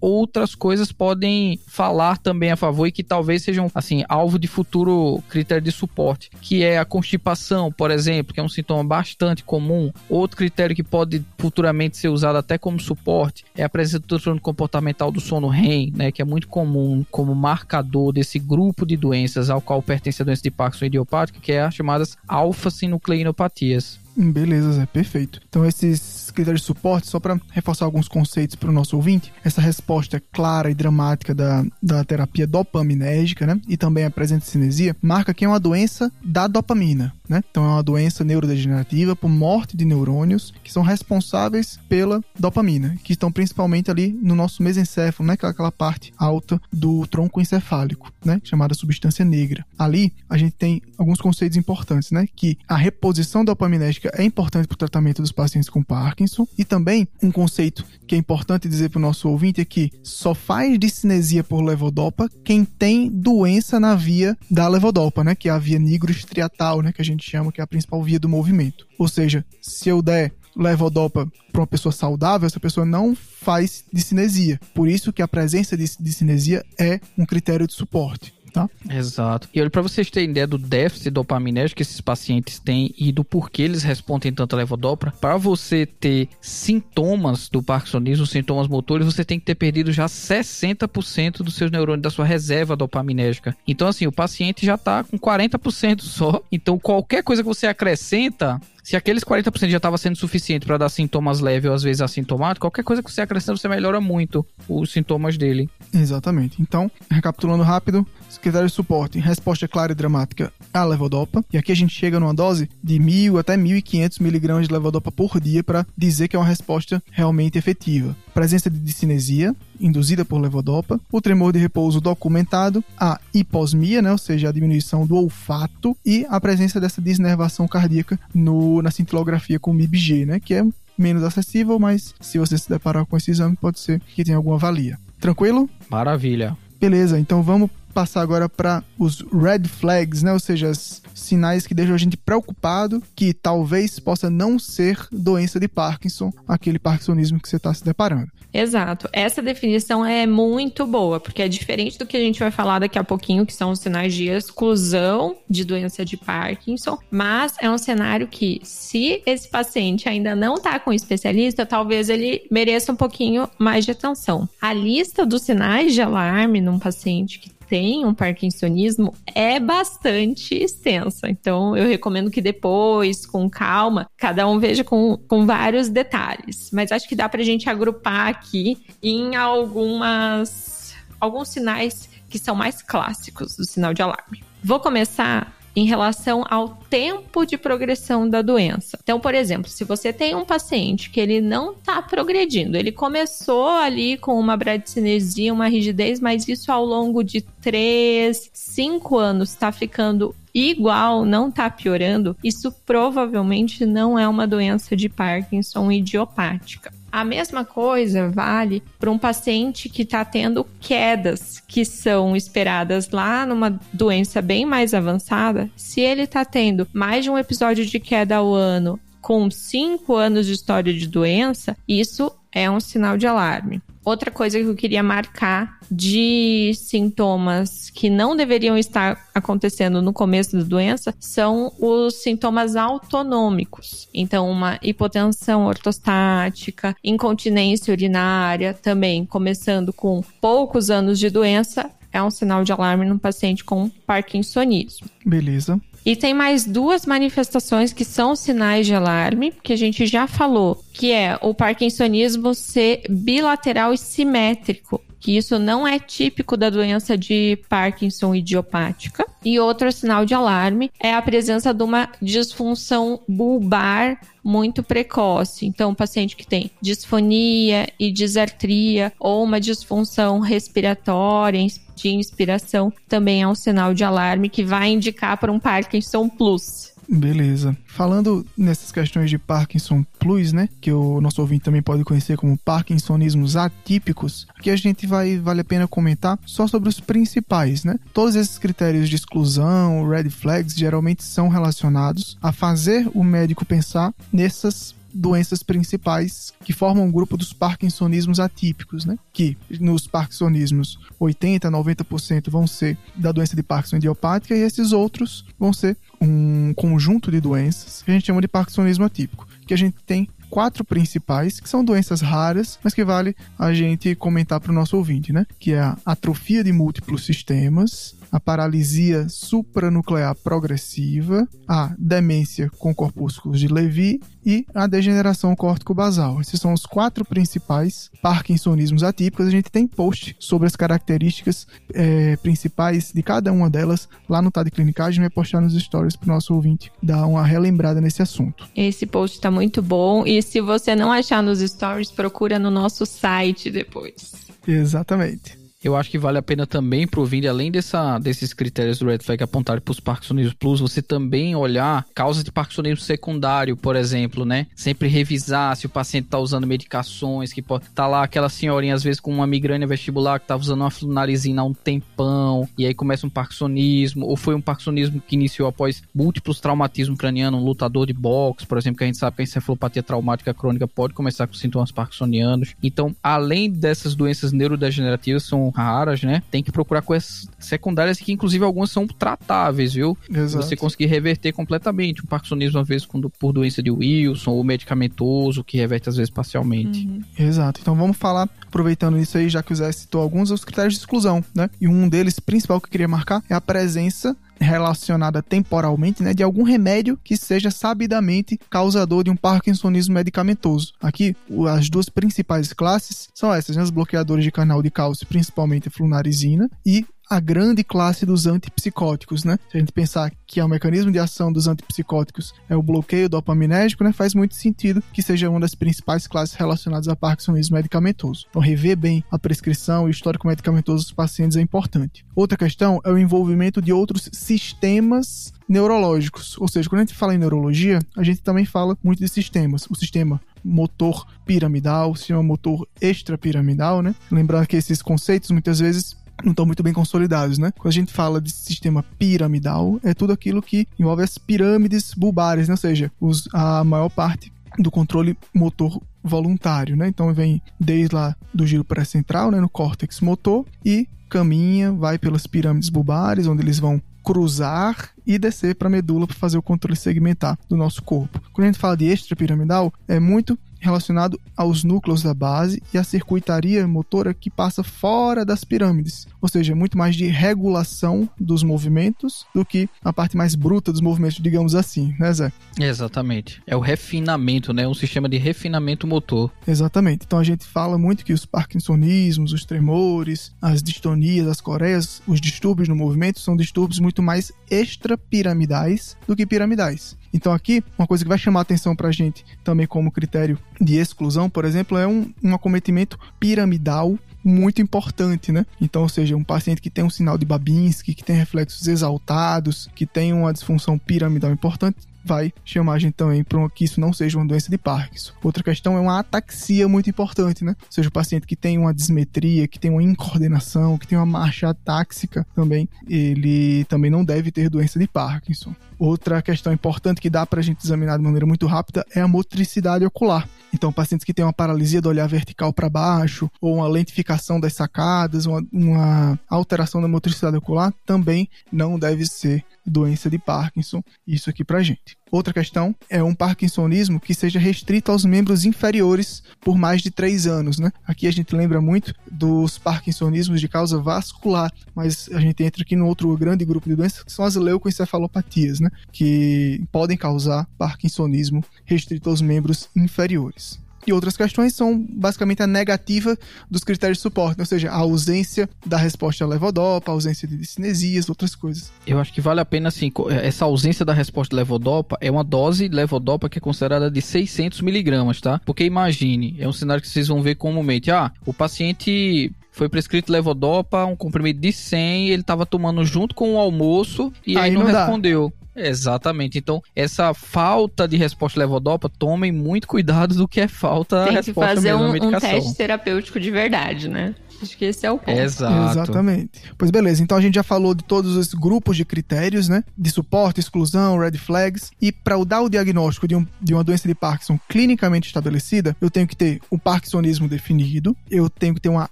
[0.00, 5.22] outras coisas podem falar também a favor e que talvez sejam, assim, alvo de futuro
[5.28, 9.92] critério de suporte, que é a constipação, por exemplo, que é um sintoma bastante comum.
[10.08, 14.40] Outro critério que pode futuramente ser usado até como suporte é a presença do transtorno
[14.40, 19.50] comportamental do sono REM, né, que é muito comum como marcador desse grupo de doenças
[19.50, 24.05] ao qual pertence a doença de Parkinson idiopática, que é as chamadas alfa-sinucleinopatias.
[24.16, 25.40] Beleza, Zé, perfeito.
[25.48, 29.60] Então, esses critérios de suporte, só para reforçar alguns conceitos para o nosso ouvinte, essa
[29.60, 34.96] resposta clara e dramática da, da terapia dopaminérgica, né, e também a presença de cinesia,
[35.02, 37.42] marca que é uma doença da dopamina, né?
[37.50, 43.12] Então, é uma doença neurodegenerativa por morte de neurônios que são responsáveis pela dopamina, que
[43.12, 48.40] estão principalmente ali no nosso mesencéfalo, né, aquela, aquela parte alta do tronco encefálico, né,
[48.44, 49.64] chamada substância negra.
[49.78, 54.74] Ali, a gente tem alguns conceitos importantes, né, que a reposição dopaminérgica é importante para
[54.74, 56.46] o tratamento dos pacientes com Parkinson.
[56.56, 60.34] E também um conceito que é importante dizer para o nosso ouvinte é que só
[60.34, 65.34] faz discinesia por levodopa quem tem doença na via da levodopa, né?
[65.34, 66.92] Que é a via nigroestriatal, né?
[66.92, 68.86] Que a gente chama que é a principal via do movimento.
[68.98, 74.58] Ou seja, se eu der levodopa para uma pessoa saudável, essa pessoa não faz discinesia.
[74.74, 78.70] Por isso que a presença de discinesia é um critério de suporte tá?
[78.88, 79.48] Exato.
[79.54, 83.22] E olha, para vocês terem ideia do déficit dopaminérgico que esses pacientes têm e do
[83.22, 89.24] porquê eles respondem tanto a levodopa, para você ter sintomas do parkinsonismo, sintomas motores, você
[89.24, 93.54] tem que ter perdido já 60% dos seus neurônios da sua reserva dopaminérgica.
[93.68, 96.42] Então, assim, o paciente já tá com 40% só.
[96.50, 100.88] Então, qualquer coisa que você acrescenta, se aqueles 40% já estava sendo suficiente para dar
[100.88, 104.92] sintomas leves ou às vezes assintomático, qualquer coisa que você acrescenta, você melhora muito os
[104.92, 105.68] sintomas dele.
[105.92, 106.62] Exatamente.
[106.62, 108.06] Então, recapitulando rápido,
[108.40, 111.44] critérios de suporte, resposta clara e dramática à levodopa.
[111.52, 115.40] E aqui a gente chega numa dose de 1.000 até 1.500 miligramas de levodopa por
[115.40, 118.14] dia para dizer que é uma resposta realmente efetiva.
[118.32, 124.18] Presença de discinesia, induzida por levodopa, o tremor de repouso documentado, a hiposmia, né, ou
[124.18, 129.72] seja, a diminuição do olfato e a presença dessa desnervação cardíaca no, na cintilografia com
[129.72, 130.64] MIBG, né, que é
[130.96, 134.58] menos acessível, mas se você se deparar com esse exame, pode ser que tenha alguma
[134.58, 134.98] valia.
[135.20, 135.68] Tranquilo?
[135.90, 136.56] Maravilha.
[136.80, 140.30] Beleza, então vamos passar agora para os red flags, né?
[140.30, 140.70] Ou seja,
[141.14, 146.78] sinais que deixam a gente preocupado que talvez possa não ser doença de Parkinson, aquele
[146.78, 148.30] parkinsonismo que você está se deparando.
[148.56, 149.08] Exato.
[149.12, 152.98] Essa definição é muito boa, porque é diferente do que a gente vai falar daqui
[152.98, 157.78] a pouquinho, que são os sinais de exclusão de doença de Parkinson, mas é um
[157.78, 163.48] cenário que, se esse paciente ainda não está com especialista, talvez ele mereça um pouquinho
[163.58, 164.48] mais de atenção.
[164.60, 171.28] A lista dos sinais de alarme num paciente que tem um parkinsonismo é bastante extensa.
[171.28, 176.70] Então, eu recomendo que depois, com calma, cada um veja com, com vários detalhes.
[176.72, 182.82] Mas acho que dá pra gente agrupar aqui em algumas alguns sinais que são mais
[182.82, 184.44] clássicos do sinal de alarme.
[184.62, 188.98] Vou começar em relação ao tempo de progressão da doença.
[189.02, 193.68] Então, por exemplo, se você tem um paciente que ele não está progredindo, ele começou
[193.68, 199.70] ali com uma bradicinesia, uma rigidez, mas isso ao longo de 3, 5 anos está
[199.70, 206.95] ficando igual, não está piorando, isso provavelmente não é uma doença de Parkinson idiopática.
[207.10, 213.46] A mesma coisa vale para um paciente que está tendo quedas que são esperadas lá
[213.46, 215.70] numa doença bem mais avançada.
[215.76, 220.46] Se ele está tendo mais de um episódio de queda ao ano com 5 anos
[220.46, 223.82] de história de doença, isso é um sinal de alarme.
[224.06, 230.56] Outra coisa que eu queria marcar de sintomas que não deveriam estar acontecendo no começo
[230.56, 234.08] da doença são os sintomas autonômicos.
[234.14, 242.30] Então, uma hipotensão ortostática, incontinência urinária, também começando com poucos anos de doença, é um
[242.30, 245.08] sinal de alarme no paciente com parkinsonismo.
[245.24, 245.80] Beleza.
[246.06, 250.80] E tem mais duas manifestações que são sinais de alarme, que a gente já falou,
[250.92, 257.16] que é o parkinsonismo ser bilateral e simétrico que isso não é típico da doença
[257.16, 259.26] de Parkinson idiopática.
[259.44, 265.66] E outro sinal de alarme é a presença de uma disfunção bulbar muito precoce.
[265.66, 273.42] Então, o paciente que tem disfonia e disartria ou uma disfunção respiratória de inspiração também
[273.42, 276.92] é um sinal de alarme que vai indicar para um Parkinson Plus.
[277.08, 277.76] Beleza.
[277.86, 282.58] Falando nessas questões de Parkinson Plus, né, que o nosso ouvinte também pode conhecer como
[282.58, 287.98] Parkinsonismos atípicos, aqui a gente vai vale a pena comentar só sobre os principais, né?
[288.12, 294.12] Todos esses critérios de exclusão, red flags, geralmente são relacionados a fazer o médico pensar
[294.32, 299.18] nessas doenças principais que formam o grupo dos parkinsonismos atípicos, né?
[299.32, 305.44] Que nos parkinsonismos 80, 90% vão ser da doença de Parkinson idiopática e esses outros
[305.58, 309.78] vão ser um conjunto de doenças que a gente chama de parkinsonismo atípico, que a
[309.78, 314.72] gente tem quatro principais, que são doenças raras, mas que vale a gente comentar para
[314.72, 315.46] o nosso ouvinte, né?
[315.58, 323.60] Que é a atrofia de múltiplos sistemas, a paralisia supranuclear progressiva, a demência com corpúsculos
[323.60, 326.40] de Levy e a degeneração córtico-basal.
[326.40, 329.46] Esses são os quatro principais parkinsonismos atípicos.
[329.46, 334.50] A gente tem post sobre as características é, principais de cada uma delas lá no
[334.50, 335.20] TAD Clinicagem.
[335.20, 338.68] Vai postar nos stories para o nosso ouvinte dar uma relembrada nesse assunto.
[338.76, 343.04] Esse post está muito bom e se você não achar nos stories, procura no nosso
[343.04, 344.32] site depois.
[344.66, 349.06] Exatamente eu acho que vale a pena também pro ouvinte, além dessa, desses critérios do
[349.06, 353.94] Red Flag apontarem para os Parkinsonismo Plus, você também olhar causas de Parkinsonismo secundário, por
[353.94, 354.66] exemplo, né?
[354.74, 359.04] Sempre revisar se o paciente tá usando medicações, que pode tá lá aquela senhorinha às
[359.04, 362.92] vezes com uma migrânia vestibular que tá usando uma flunarizina há um tempão, e aí
[362.92, 368.08] começa um Parkinsonismo, ou foi um Parkinsonismo que iniciou após múltiplos traumatismos cranianos, um lutador
[368.08, 371.46] de boxe, por exemplo, que a gente sabe que a encefalopatia traumática crônica pode começar
[371.46, 372.74] com sintomas parkinsonianos.
[372.82, 376.42] Então, além dessas doenças neurodegenerativas, são raras, né?
[376.50, 380.16] Tem que procurar coisas secundárias que, inclusive, algumas são tratáveis, viu?
[380.28, 380.64] Exato.
[380.64, 382.22] Você conseguir reverter completamente.
[382.22, 387.06] Um parkinsonismo, às vezes, por doença de Wilson, ou medicamentoso, que reverte, às vezes, parcialmente.
[387.06, 387.22] Uhum.
[387.38, 387.80] Exato.
[387.82, 391.00] Então, vamos falar, aproveitando isso aí, já que o Zé citou alguns, os critérios de
[391.00, 391.68] exclusão, né?
[391.80, 396.42] E um deles, principal que eu queria marcar, é a presença relacionada temporalmente, né, de
[396.42, 400.92] algum remédio que seja sabidamente causador de um parkinsonismo medicamentoso.
[401.00, 401.36] Aqui,
[401.70, 405.90] as duas principais classes são essas, né, os bloqueadores de canal de cálcio, principalmente a
[405.90, 409.58] flunarizina, e a grande classe dos antipsicóticos, né?
[409.70, 413.28] Se a gente pensar que é o mecanismo de ação dos antipsicóticos é o bloqueio
[413.28, 414.12] dopaminérgico, né?
[414.12, 418.46] Faz muito sentido que seja uma das principais classes relacionadas a parkinsonismo medicamentoso.
[418.48, 422.24] Então, rever bem a prescrição e o histórico medicamentoso dos pacientes é importante.
[422.34, 426.56] Outra questão é o envolvimento de outros sistemas neurológicos.
[426.58, 429.86] Ou seja, quando a gente fala em neurologia, a gente também fala muito de sistemas.
[429.90, 434.14] O sistema motor piramidal, o sistema motor extrapiramidal, né?
[434.30, 437.72] Lembrando que esses conceitos muitas vezes não estão muito bem consolidados, né?
[437.78, 442.68] Quando a gente fala de sistema piramidal, é tudo aquilo que envolve as pirâmides bulbares,
[442.68, 442.74] né?
[442.74, 447.08] ou seja, os, a maior parte do controle motor voluntário, né?
[447.08, 452.46] Então vem desde lá do giro pré-central, né, no córtex motor e caminha, vai pelas
[452.46, 456.96] pirâmides bulbares, onde eles vão cruzar e descer para a medula para fazer o controle
[456.96, 458.40] segmentar do nosso corpo.
[458.52, 463.04] Quando a gente fala de extrapiramidal, é muito relacionado aos núcleos da base e à
[463.04, 469.46] circuitaria motora que passa fora das pirâmides, ou seja, muito mais de regulação dos movimentos
[469.54, 472.52] do que a parte mais bruta dos movimentos, digamos assim, né, Zé?
[472.78, 473.62] Exatamente.
[473.66, 474.86] É o refinamento, né?
[474.86, 476.50] Um sistema de refinamento motor.
[476.66, 477.24] Exatamente.
[477.26, 482.40] Então a gente fala muito que os parkinsonismos, os tremores, as distonias, as coreias, os
[482.40, 487.16] distúrbios no movimento são distúrbios muito mais extrapiramidais do que piramidais.
[487.36, 490.96] Então aqui, uma coisa que vai chamar atenção para a gente também como critério de
[490.96, 495.66] exclusão, por exemplo, é um, um acometimento piramidal muito importante, né?
[495.78, 499.90] Então, ou seja, um paciente que tem um sinal de Babinski, que tem reflexos exaltados,
[499.94, 504.12] que tem uma disfunção piramidal importante, vai chamar a gente também para que isso não
[504.12, 505.32] seja uma doença de Parkinson.
[505.42, 507.76] Outra questão é uma ataxia muito importante, né?
[507.80, 511.26] Ou seja, o paciente que tem uma dismetria, que tem uma incoordenação, que tem uma
[511.26, 515.74] marcha atáxica também, ele também não deve ter doença de Parkinson.
[515.98, 519.28] Outra questão importante que dá para a gente examinar de maneira muito rápida é a
[519.28, 520.46] motricidade ocular.
[520.74, 524.74] Então, pacientes que têm uma paralisia do olhar vertical para baixo, ou uma lentificação das
[524.74, 531.02] sacadas, uma, uma alteração da motricidade ocular, também não deve ser doença de Parkinson.
[531.26, 532.16] Isso aqui para gente.
[532.30, 537.46] Outra questão é um parkinsonismo que seja restrito aos membros inferiores por mais de três
[537.46, 537.92] anos, né?
[538.04, 542.96] Aqui a gente lembra muito dos parkinsonismos de causa vascular, mas a gente entra aqui
[542.96, 545.88] no outro grande grupo de doenças que são as leucoencefalopatias, né?
[546.10, 550.84] Que podem causar parkinsonismo restrito aos membros inferiores.
[551.06, 553.36] E outras questões são basicamente a negativa
[553.70, 557.56] dos critérios de suporte, ou seja, a ausência da resposta à levodopa, a ausência de
[557.56, 558.90] discinesias, outras coisas.
[559.06, 560.10] Eu acho que vale a pena, assim,
[560.42, 564.20] essa ausência da resposta de levodopa é uma dose de levodopa que é considerada de
[564.20, 565.60] 600 miligramas, tá?
[565.64, 568.10] Porque imagine, é um cenário que vocês vão ver comumente.
[568.10, 573.54] Ah, o paciente foi prescrito levodopa, um comprimido de 100, ele estava tomando junto com
[573.54, 575.52] o almoço e aí, aí não, não respondeu.
[575.76, 576.56] Exatamente.
[576.56, 581.52] Então, essa falta de resposta levodopa, tomem muito cuidado do que é falta Tem resposta
[581.52, 584.34] que fazer um, um, teste terapêutico de verdade, né?
[584.62, 585.38] Acho que esse é o ponto.
[585.38, 585.98] Exato.
[585.98, 586.62] Exatamente.
[586.76, 589.84] Pois beleza, então a gente já falou de todos os grupos de critérios, né?
[589.96, 591.90] De suporte, exclusão, red flags.
[592.00, 596.10] E para dar o diagnóstico de, um, de uma doença de Parkinson clinicamente estabelecida, eu
[596.10, 599.10] tenho que ter o parkinsonismo definido, eu tenho que ter uma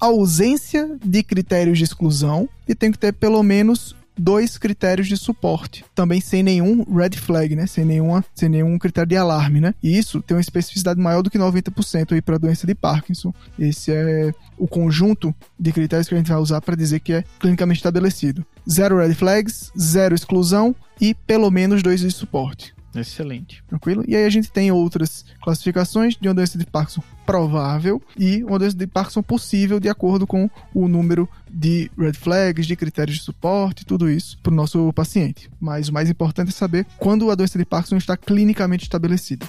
[0.00, 5.84] ausência de critérios de exclusão e tenho que ter pelo menos dois critérios de suporte,
[5.94, 7.66] também sem nenhum red flag, né?
[7.66, 9.74] Sem nenhuma, sem nenhum critério de alarme, né?
[9.82, 13.32] E isso tem uma especificidade maior do que 90% aí para doença de Parkinson.
[13.58, 17.24] Esse é o conjunto de critérios que a gente vai usar para dizer que é
[17.38, 18.44] clinicamente estabelecido.
[18.68, 22.75] Zero red flags, zero exclusão e pelo menos dois de suporte.
[23.00, 23.62] Excelente.
[23.68, 24.04] Tranquilo?
[24.06, 28.58] E aí a gente tem outras classificações de uma doença de Parkinson provável e uma
[28.58, 33.22] doença de Parkinson possível de acordo com o número de red flags, de critérios de
[33.22, 35.50] suporte, tudo isso para o nosso paciente.
[35.60, 39.46] Mas o mais importante é saber quando a doença de Parkinson está clinicamente estabelecida.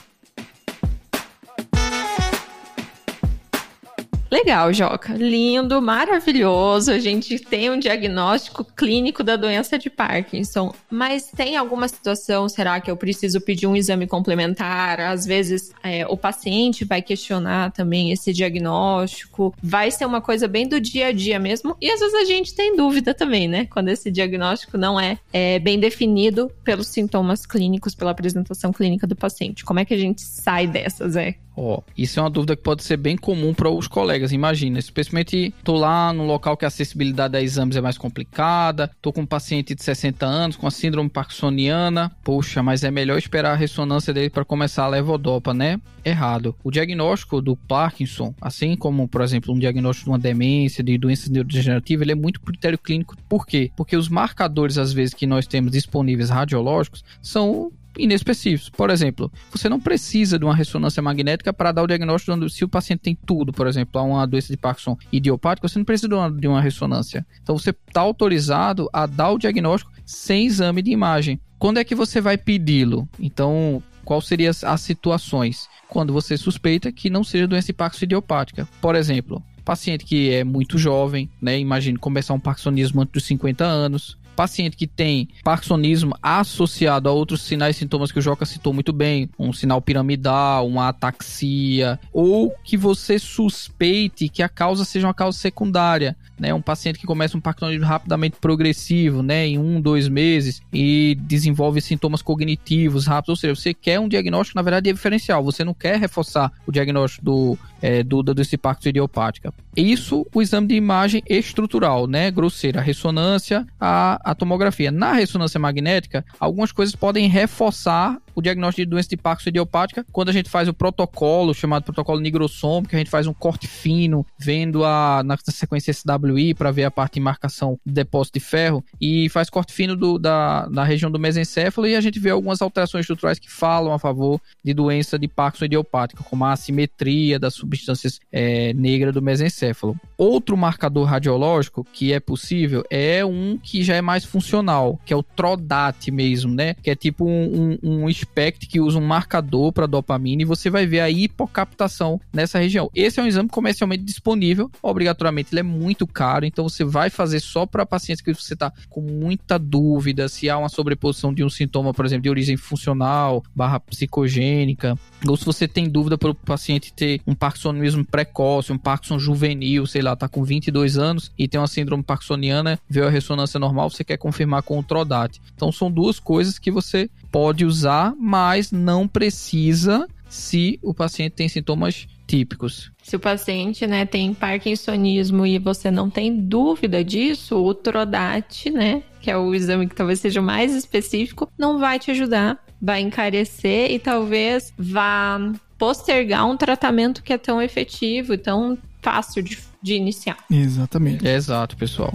[4.38, 5.16] Legal, Joca.
[5.16, 6.92] Lindo, maravilhoso.
[6.92, 10.76] A gente tem um diagnóstico clínico da doença de Parkinson.
[10.92, 15.00] Mas tem alguma situação, será que eu preciso pedir um exame complementar?
[15.00, 19.56] Às vezes é, o paciente vai questionar também esse diagnóstico.
[19.62, 21.76] Vai ser uma coisa bem do dia a dia mesmo.
[21.82, 23.66] E às vezes a gente tem dúvida também, né?
[23.66, 29.16] Quando esse diagnóstico não é, é bem definido pelos sintomas clínicos, pela apresentação clínica do
[29.16, 29.66] paciente.
[29.66, 31.38] Como é que a gente sai dessas, é?
[31.60, 34.32] Ó, isso é uma dúvida que pode ser bem comum para os colegas.
[34.32, 39.12] Imagina, especialmente tô lá num local que a acessibilidade a exames é mais complicada, tô
[39.12, 42.12] com um paciente de 60 anos com a síndrome parkinsoniana.
[42.24, 45.82] Poxa, mas é melhor esperar a ressonância dele para começar a levodopa, né?
[46.06, 46.56] Errado.
[46.64, 51.30] O diagnóstico do Parkinson, assim como, por exemplo, um diagnóstico de uma demência, de doença
[51.32, 53.16] neurodegenerativa, ele é muito critério clínico.
[53.28, 53.72] Por quê?
[53.76, 58.70] Porque os marcadores, às vezes, que nós temos disponíveis radiológicos são inespecíficos.
[58.70, 62.70] Por exemplo, você não precisa de uma ressonância magnética para dar o diagnóstico se o
[62.70, 66.32] paciente tem tudo, por exemplo, uma doença de Parkinson idiopática, você não precisa de uma,
[66.32, 67.26] de uma ressonância.
[67.42, 71.40] Então você está autorizado a dar o diagnóstico sem exame de imagem.
[71.60, 73.08] Quando é que você vai pedi-lo?
[73.20, 75.68] Então, quais seriam as situações?
[75.90, 78.68] Quando você suspeita que não seja doença de Parkinson idiopática.
[78.80, 81.60] Por exemplo, paciente que é muito jovem, né?
[81.60, 87.42] Imagine começar um parkinsonismo antes dos 50 anos, paciente que tem parkinsonismo associado a outros
[87.42, 92.54] sinais e sintomas que o Joca citou muito bem, um sinal piramidal, uma ataxia, ou
[92.64, 96.54] que você suspeite que a causa seja uma causa secundária, né?
[96.54, 99.48] Um paciente que começa um parkinsonismo rapidamente progressivo, né?
[99.48, 104.58] Em um, dois meses e desenvolve sintomas cognitivos rápidos, ou seja, você quer um diagnóstico,
[104.58, 109.54] na verdade, diferencial, você não quer reforçar o diagnóstico do, é, do, desse Parkinson idiopática.
[109.76, 112.32] Isso, o exame de imagem estrutural, né?
[112.32, 114.92] Grosseira, a ressonância, a a tomografia.
[114.92, 120.30] Na ressonância magnética, algumas coisas podem reforçar o diagnóstico de doença de Parkinson idiopática quando
[120.30, 124.26] a gente faz o protocolo chamado protocolo nigrossom, que a gente faz um corte fino,
[124.38, 125.92] vendo a na sequência
[126.28, 129.96] SWI para ver a parte de marcação de depósito de ferro e faz corte fino
[129.96, 133.94] do, da, da região do mesencéfalo e a gente vê algumas alterações estruturais que falam
[133.94, 139.22] a favor de doença de Parkinson idiopática, como a assimetria das substâncias é, negras do
[139.22, 139.96] mesencéfalo.
[140.18, 145.16] Outro marcador radiológico que é possível é um que já é mais funcional, que é
[145.16, 146.74] o TRODAT mesmo, né?
[146.76, 150.70] Que é tipo um, um, um SPECT que usa um marcador para dopamina e você
[150.70, 152.90] vai ver a hipocaptação nessa região.
[152.96, 157.40] Esse é um exame comercialmente disponível, obrigatoriamente ele é muito caro, então você vai fazer
[157.40, 161.50] só para pacientes que você está com muita dúvida se há uma sobreposição de um
[161.50, 166.34] sintoma, por exemplo, de origem funcional, barra psicogênica, ou se você tem dúvida para o
[166.34, 171.48] paciente ter um parkinsonismo precoce, um Parkinson juvenil, sei lá, tá com 22 anos e
[171.48, 175.40] tem uma síndrome parkinsoniana, veio a ressonância normal, você quer confirmar com o Trodat.
[175.54, 181.48] Então são duas coisas que você pode usar, mas não precisa se o paciente tem
[181.48, 182.92] sintomas típicos.
[183.02, 189.02] Se o paciente, né, tem parkinsonismo e você não tem dúvida disso, o Trodat, né,
[189.22, 193.92] que é o exame que talvez seja mais específico, não vai te ajudar, vai encarecer
[193.92, 195.40] e talvez vá
[195.78, 200.38] postergar um tratamento que é tão efetivo e tão fácil de, de iniciar.
[200.52, 201.26] Exatamente.
[201.26, 202.14] É exato, pessoal.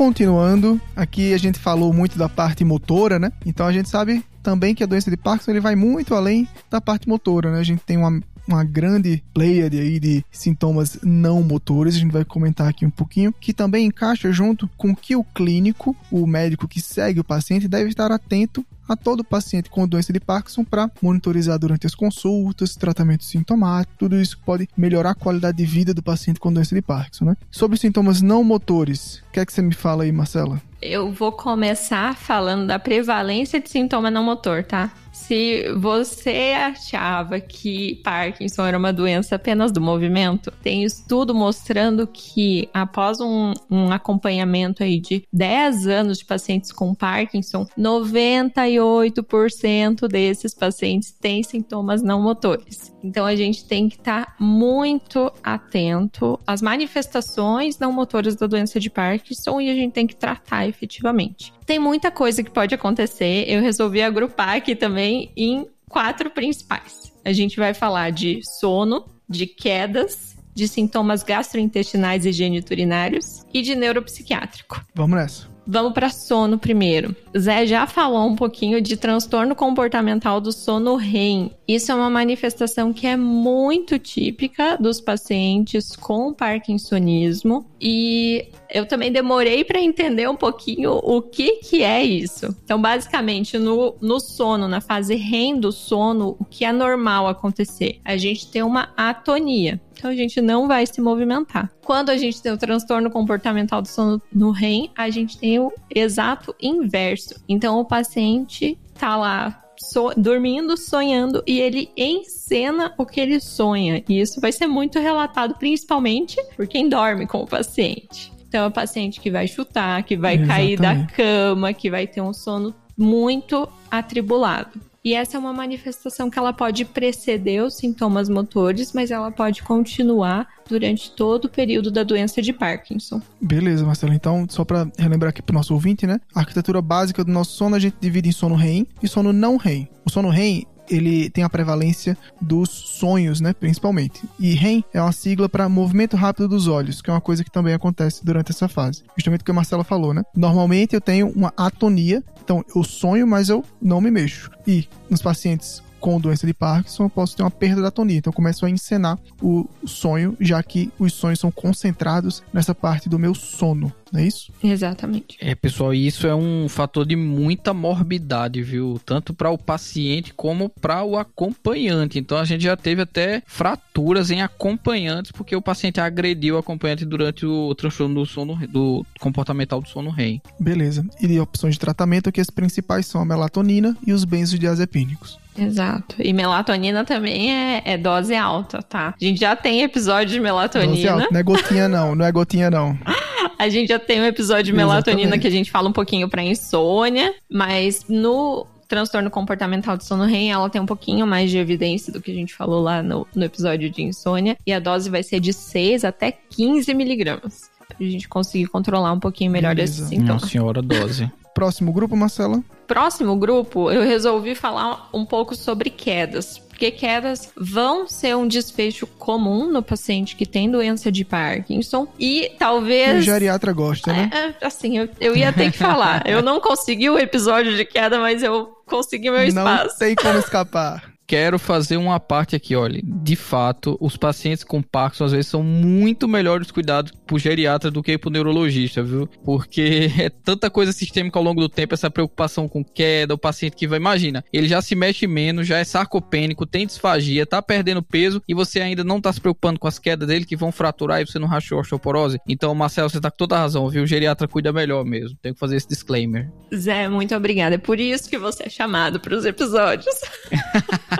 [0.00, 3.30] continuando, aqui a gente falou muito da parte motora, né?
[3.44, 6.80] Então a gente sabe também que a doença de Parkinson ele vai muito além da
[6.80, 7.58] parte motora, né?
[7.58, 12.24] A gente tem uma, uma grande pleiade aí de sintomas não motores, a gente vai
[12.24, 16.80] comentar aqui um pouquinho, que também encaixa junto com que o clínico, o médico que
[16.80, 21.56] segue o paciente, deve estar atento a todo paciente com doença de Parkinson para monitorizar
[21.58, 26.40] durante as consultas, tratamento sintomático, tudo isso pode melhorar a qualidade de vida do paciente
[26.40, 27.36] com doença de Parkinson, né?
[27.52, 30.60] Sobre sintomas não motores, o que é que você me fala aí, Marcela?
[30.82, 34.90] Eu vou começar falando da prevalência de sintoma não motor, tá?
[35.30, 42.68] Se você achava que Parkinson era uma doença apenas do movimento, tem estudo mostrando que
[42.74, 51.12] após um, um acompanhamento aí de 10 anos de pacientes com Parkinson, 98% desses pacientes
[51.12, 52.92] têm sintomas não motores.
[53.00, 58.80] Então a gente tem que estar tá muito atento às manifestações não motoras da doença
[58.80, 61.52] de Parkinson e a gente tem que tratar efetivamente.
[61.70, 63.44] Tem muita coisa que pode acontecer.
[63.46, 67.12] Eu resolvi agrupar aqui também em quatro principais.
[67.24, 73.76] A gente vai falar de sono, de quedas, de sintomas gastrointestinais e geniturinários e de
[73.76, 74.84] neuropsiquiátrico.
[74.96, 75.48] Vamos nessa.
[75.72, 77.14] Vamos para sono primeiro.
[77.38, 81.52] Zé já falou um pouquinho de transtorno comportamental do sono REM.
[81.68, 89.12] Isso é uma manifestação que é muito típica dos pacientes com parkinsonismo e eu também
[89.12, 92.54] demorei para entender um pouquinho o que que é isso.
[92.64, 98.00] Então, basicamente, no, no sono, na fase REM do sono, o que é normal acontecer?
[98.04, 99.80] A gente tem uma atonia.
[100.00, 101.70] Então a gente não vai se movimentar.
[101.84, 105.70] Quando a gente tem o transtorno comportamental do sono no REM, a gente tem o
[105.94, 107.34] exato inverso.
[107.46, 114.02] Então o paciente tá lá so dormindo, sonhando e ele encena o que ele sonha.
[114.08, 118.32] E isso vai ser muito relatado principalmente por quem dorme com o paciente.
[118.48, 120.56] Então é o paciente que vai chutar, que vai Exatamente.
[120.56, 124.80] cair da cama, que vai ter um sono muito atribulado.
[125.02, 129.62] E essa é uma manifestação que ela pode preceder os sintomas motores, mas ela pode
[129.62, 133.20] continuar durante todo o período da doença de Parkinson.
[133.40, 134.12] Beleza, Marcelo.
[134.12, 136.20] Então, só para relembrar aqui para o nosso ouvinte, né?
[136.34, 139.56] A arquitetura básica do nosso sono a gente divide em sono REM e sono não
[139.56, 139.88] REM.
[140.04, 144.22] O sono REM ele tem a prevalência dos sonhos, né, principalmente.
[144.38, 147.50] E REM é uma sigla para movimento rápido dos olhos, que é uma coisa que
[147.50, 149.04] também acontece durante essa fase.
[149.16, 150.22] Justamente o que a Marcela falou, né?
[150.34, 154.50] Normalmente eu tenho uma atonia, então eu sonho, mas eu não me mexo.
[154.66, 158.16] E nos pacientes com doença de Parkinson, eu posso ter uma perda da tonia.
[158.16, 163.08] Então, eu começo a encenar o sonho, já que os sonhos são concentrados nessa parte
[163.08, 163.92] do meu sono.
[164.12, 164.52] Não é isso?
[164.62, 165.36] Exatamente.
[165.40, 169.00] É, pessoal, isso é um fator de muita morbidade, viu?
[169.04, 172.18] Tanto para o paciente como para o acompanhante.
[172.18, 177.04] Então a gente já teve até fraturas em acompanhantes porque o paciente agrediu o acompanhante
[177.04, 180.40] durante o transtorno do sono do comportamental do sono REM.
[180.58, 181.06] Beleza.
[181.20, 185.38] E de opções de tratamento, que as principais são a melatonina e os benzodiazepínicos.
[185.58, 186.16] Exato.
[186.18, 189.14] E melatonina também é, é, dose alta, tá?
[189.20, 190.92] A gente já tem episódio de melatonina.
[190.92, 191.28] Dose alta.
[191.30, 192.14] Não é gotinha, não.
[192.14, 192.98] Não é gotinha, não.
[193.58, 195.42] a gente já tem um episódio de melatonina Exatamente.
[195.42, 200.50] que a gente fala um pouquinho pra insônia, mas no transtorno comportamental de sono REM,
[200.50, 203.44] ela tem um pouquinho mais de evidência do que a gente falou lá no, no
[203.44, 204.56] episódio de insônia.
[204.66, 207.70] E a dose vai ser de 6 até 15 miligramas.
[207.86, 210.02] Pra gente conseguir controlar um pouquinho melhor Beleza.
[210.02, 210.34] esse sintoma.
[210.34, 211.30] Nossa senhora, dose.
[211.54, 212.62] Próximo grupo, Marcela?
[212.86, 216.60] Próximo grupo, eu resolvi falar um pouco sobre quedas.
[216.80, 222.08] Porque quedas vão ser um desfecho comum no paciente que tem doença de Parkinson.
[222.18, 223.18] E talvez.
[223.18, 224.30] O geriatra gosta, né?
[224.32, 226.22] É, assim, eu, eu ia ter que falar.
[226.26, 229.88] eu não consegui o episódio de queda, mas eu consegui meu espaço.
[229.88, 233.00] Não tem como escapar quero fazer uma parte aqui, olha.
[233.04, 238.02] De fato, os pacientes com Parkinson às vezes são muito melhores cuidados por geriatra do
[238.02, 239.28] que por neurologista, viu?
[239.44, 243.76] Porque é tanta coisa sistêmica ao longo do tempo, essa preocupação com queda, o paciente
[243.76, 248.02] que vai, imagina, ele já se mexe menos, já é sarcopênico, tem disfagia, tá perdendo
[248.02, 251.20] peso e você ainda não tá se preocupando com as quedas dele que vão fraturar
[251.20, 252.40] e você não rachou a osteoporose.
[252.44, 254.02] Então, Marcelo, você tá com toda a razão, viu?
[254.02, 255.38] O geriatra cuida melhor mesmo.
[255.40, 256.50] Tenho que fazer esse disclaimer.
[256.74, 257.76] Zé, muito obrigada.
[257.76, 260.16] É por isso que você é chamado para os episódios.